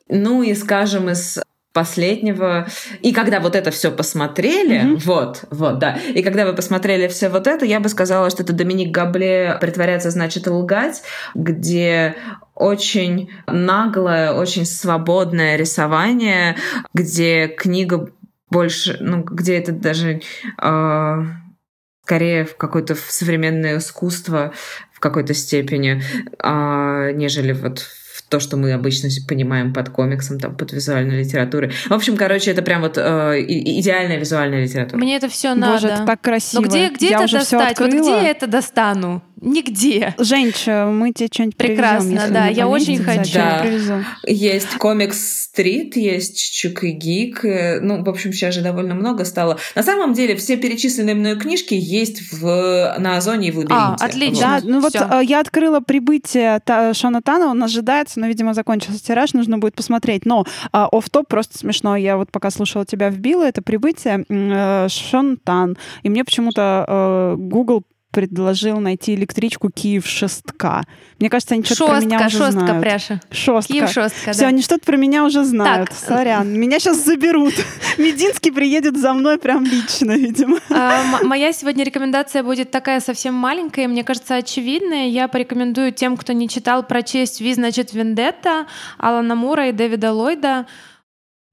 [0.10, 1.40] Ну и, скажем, из
[1.78, 2.68] последнего.
[3.02, 5.02] И когда вот это все посмотрели, mm-hmm.
[5.06, 6.00] вот, вот, да.
[6.16, 10.10] И когда вы посмотрели все вот это, я бы сказала, что это Доминик Габле «Притворяться
[10.10, 11.04] значит лгать»,
[11.36, 12.16] где
[12.56, 16.58] очень наглое, очень свободное рисование,
[16.96, 18.10] где книга
[18.50, 20.22] больше, ну, где это даже
[20.60, 21.24] э,
[22.08, 24.54] скорее в какое-то современное искусство
[24.94, 26.02] в какой-то степени,
[26.40, 27.86] а, нежели вот
[28.30, 31.72] то, что мы обычно понимаем под комиксом, там, под визуальной литературой.
[31.88, 33.02] В общем, короче, это прям вот э,
[33.46, 34.98] идеальная визуальная литература.
[35.00, 35.74] Мне это все надо.
[35.74, 36.62] Боже, это так красиво.
[36.62, 37.80] Но где, где я это достать?
[37.80, 39.22] Вот где я это достану?
[39.40, 40.16] Нигде.
[40.18, 43.36] Женщина, мы тебе что-нибудь Прекрасно, привезем, да, я очень хочу.
[43.36, 43.64] Да.
[44.26, 47.46] Есть комикс стрит, есть Чук и Гик.
[47.46, 49.60] Э, ну, в общем, сейчас же довольно много стало.
[49.76, 53.76] На самом деле, все перечисленные мною книжки есть в, на Озоне и в Лабиринте.
[53.76, 54.60] А, отлично.
[54.60, 55.08] Да, ну вот Всё.
[55.10, 56.60] Э, я открыла прибытие
[56.94, 60.26] Шона Тана, он ожидается, но, видимо, закончился тираж, нужно будет посмотреть.
[60.26, 61.96] Но а, оф-топ просто смешно.
[61.96, 65.78] Я вот пока слушала тебя вбила, это прибытие э, Шон Тан.
[66.04, 70.84] И мне почему-то Google предложил найти электричку Киев шестка.
[71.20, 72.82] Мне кажется, они что-то про меня уже шостка, знают.
[72.82, 73.22] Пряша.
[73.32, 73.74] Шостка.
[73.74, 74.48] Киев шостка, Все, да.
[74.48, 75.90] они что-то про меня уже знают.
[75.90, 75.98] Так.
[75.98, 76.48] Сорян.
[76.52, 77.54] Меня сейчас заберут.
[77.98, 80.58] Мединский приедет за мной прям лично, видимо.
[80.70, 85.08] А, моя сегодня рекомендация будет такая совсем маленькая, мне кажется, очевидная.
[85.10, 90.66] Я порекомендую тем, кто не читал, прочесть «Ви, значит, Вендетта» Алана Мура и Дэвида Ллойда.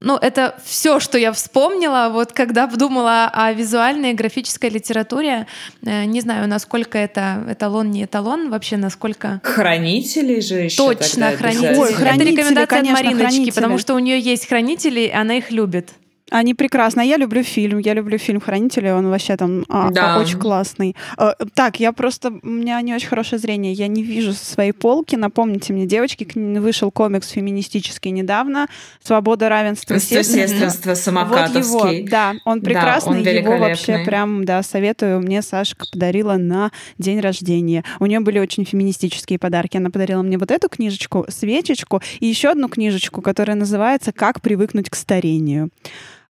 [0.01, 5.47] Ну, это все, что я вспомнила, вот когда подумала о визуальной и графической литературе.
[5.85, 9.39] Э, не знаю, насколько это эталон, не эталон, вообще насколько...
[9.43, 11.77] Хранители же еще Точно, хранители.
[11.77, 12.33] Ой, хранители.
[12.33, 13.55] Это рекомендация конечно, от Мариночки, хранители.
[13.55, 15.91] потому что у нее есть хранители, и она их любит.
[16.31, 17.01] Они прекрасны.
[17.01, 17.77] Я люблю фильм.
[17.77, 18.89] Я люблю фильм «Хранители».
[18.89, 20.17] Он вообще там а, да.
[20.19, 20.95] очень классный.
[21.17, 22.33] А, так, я просто...
[22.41, 23.73] У меня не очень хорошее зрение.
[23.73, 25.15] Я не вижу своей полки.
[25.15, 28.67] Напомните мне, девочки, вышел комикс феминистический недавно.
[29.03, 30.95] «Свобода, равенство, сестринство».
[30.95, 31.61] самокатовский.
[31.71, 32.33] Вот его, да.
[32.43, 33.23] Он прекрасный.
[33.23, 35.19] Да, он его вообще прям, да, советую.
[35.19, 37.83] Мне Сашка подарила на день рождения.
[37.99, 39.77] У нее были очень феминистические подарки.
[39.77, 44.89] Она подарила мне вот эту книжечку, свечечку и еще одну книжечку, которая называется «Как привыкнуть
[44.89, 45.69] к старению».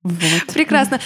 [0.06, 0.54] Вот.
[0.54, 1.00] Прекрасно.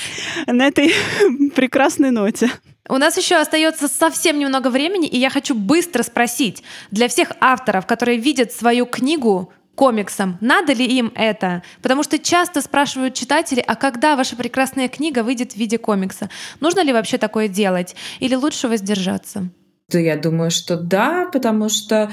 [0.45, 0.93] На этой
[1.55, 2.51] прекрасной ноте.
[2.89, 7.85] У нас еще остается совсем немного времени, и я хочу быстро спросить для всех авторов,
[7.85, 11.63] которые видят свою книгу комиксом, надо ли им это?
[11.81, 16.29] Потому что часто спрашивают читатели, а когда ваша прекрасная книга выйдет в виде комикса?
[16.59, 17.95] Нужно ли вообще такое делать?
[18.19, 19.49] Или лучше воздержаться?
[19.87, 22.11] Да, я думаю, что да, потому что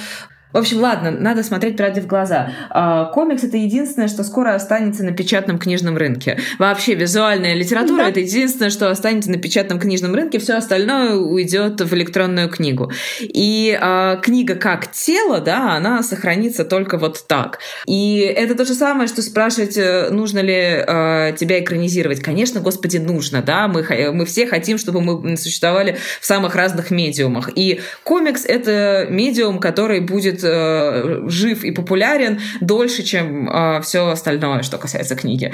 [0.57, 2.51] в общем, ладно, надо смотреть правде в глаза.
[2.71, 6.39] А, комикс это единственное, что скоро останется на печатном книжном рынке.
[6.59, 8.09] Вообще визуальная литература да.
[8.09, 10.39] это единственное, что останется на печатном книжном рынке.
[10.39, 12.91] Все остальное уйдет в электронную книгу.
[13.21, 17.59] И а, книга как тело, да, она сохранится только вот так.
[17.87, 22.21] И это то же самое, что спрашивать, э, нужно ли а, тебя экранизировать.
[22.21, 23.69] Конечно, господи, нужно, да.
[23.69, 27.51] Мы мы все хотим, чтобы мы существовали в самых разных медиумах.
[27.55, 34.63] И комикс это медиум, который будет э, жив и популярен дольше, чем э, все остальное,
[34.63, 35.53] что касается книги.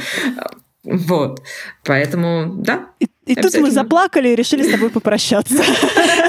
[0.84, 1.42] Вот.
[1.84, 2.88] Поэтому, да.
[3.00, 5.54] И, и тут мы заплакали и решили с тобой попрощаться.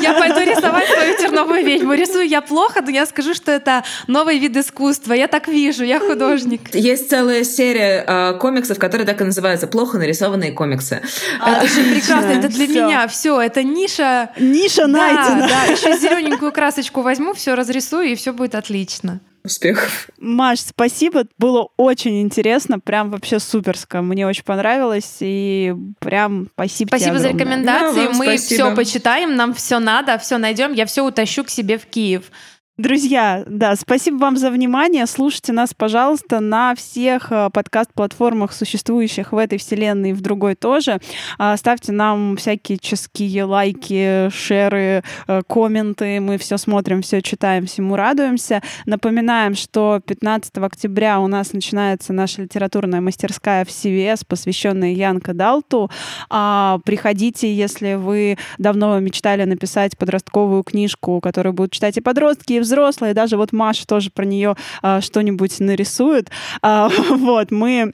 [0.01, 1.93] Я пойду рисовать свою терновую ведьму.
[1.93, 5.13] Рисую я плохо, но я скажу, что это новый вид искусства.
[5.13, 6.75] Я так вижу, я художник.
[6.75, 11.01] Есть целая серия э, комиксов, которые так и называются «Плохо нарисованные комиксы».
[11.39, 13.07] А, это же прекрасно, это для меня.
[13.07, 14.29] Все, это ниша.
[14.39, 15.47] Ниша найдена.
[15.47, 20.09] Да, еще зелененькую красочку возьму, все разрисую, и все будет отлично успехов.
[20.19, 21.25] Маш, спасибо.
[21.37, 22.79] Было очень интересно.
[22.79, 24.01] Прям вообще суперско.
[24.01, 25.17] Мне очень понравилось.
[25.19, 28.07] И прям спасибо Спасибо за рекомендации.
[28.07, 30.73] Да, Мы все почитаем, нам все надо, все найдем.
[30.73, 32.31] Я все утащу к себе в Киев.
[32.75, 35.05] Друзья, да, спасибо вам за внимание.
[35.05, 40.97] Слушайте нас, пожалуйста, на всех э, подкаст-платформах, существующих в этой вселенной и в другой тоже.
[41.37, 46.19] А, ставьте нам всякие ческие лайки, шеры, э, комменты.
[46.19, 48.63] Мы все смотрим, все читаем, всему радуемся.
[48.87, 55.91] Напоминаем, что 15 октября у нас начинается наша литературная мастерская в CVS, посвященная Янка Далту.
[56.27, 63.13] А, приходите, если вы давно мечтали написать подростковую книжку, которую будут читать и подростки, взрослые,
[63.13, 66.29] даже вот Маша тоже про нее а, что-нибудь нарисует.
[66.61, 67.93] А, вот, мы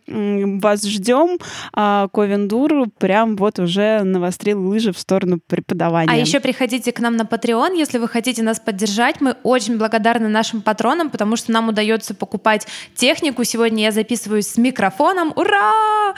[0.61, 1.37] вас ждем.
[1.73, 6.11] А, Ковендур прям вот уже навострил лыжи в сторону преподавания.
[6.11, 9.21] А еще приходите к нам на Patreon, если вы хотите нас поддержать.
[9.21, 13.43] Мы очень благодарны нашим патронам, потому что нам удается покупать технику.
[13.43, 15.33] Сегодня я записываюсь с микрофоном.
[15.35, 16.13] Ура!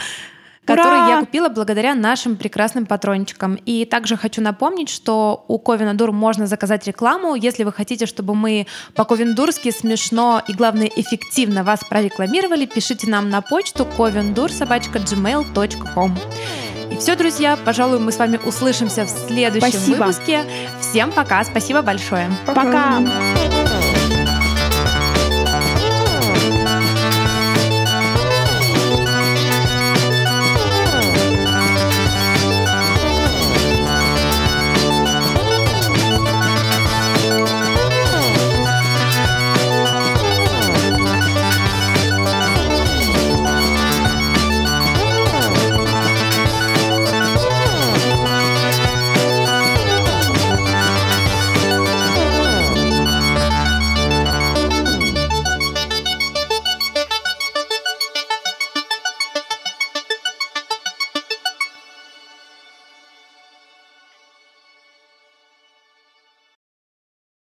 [0.66, 3.56] Который я купила благодаря нашим прекрасным патрончикам.
[3.56, 7.36] И также хочу напомнить, что у Ковенадур можно заказать рекламу.
[7.36, 13.42] Если вы хотите, чтобы мы по-ковендурски смешно и, главное, эффективно вас прорекламировали, пишите нам на
[13.42, 16.18] почту covendur.gmail.com.
[16.92, 19.96] И все, друзья, пожалуй, мы с вами услышимся в следующем Спасибо.
[19.96, 20.44] выпуске.
[20.82, 22.30] Всем пока, спасибо большое.
[22.46, 22.64] Пока.
[22.64, 23.02] пока.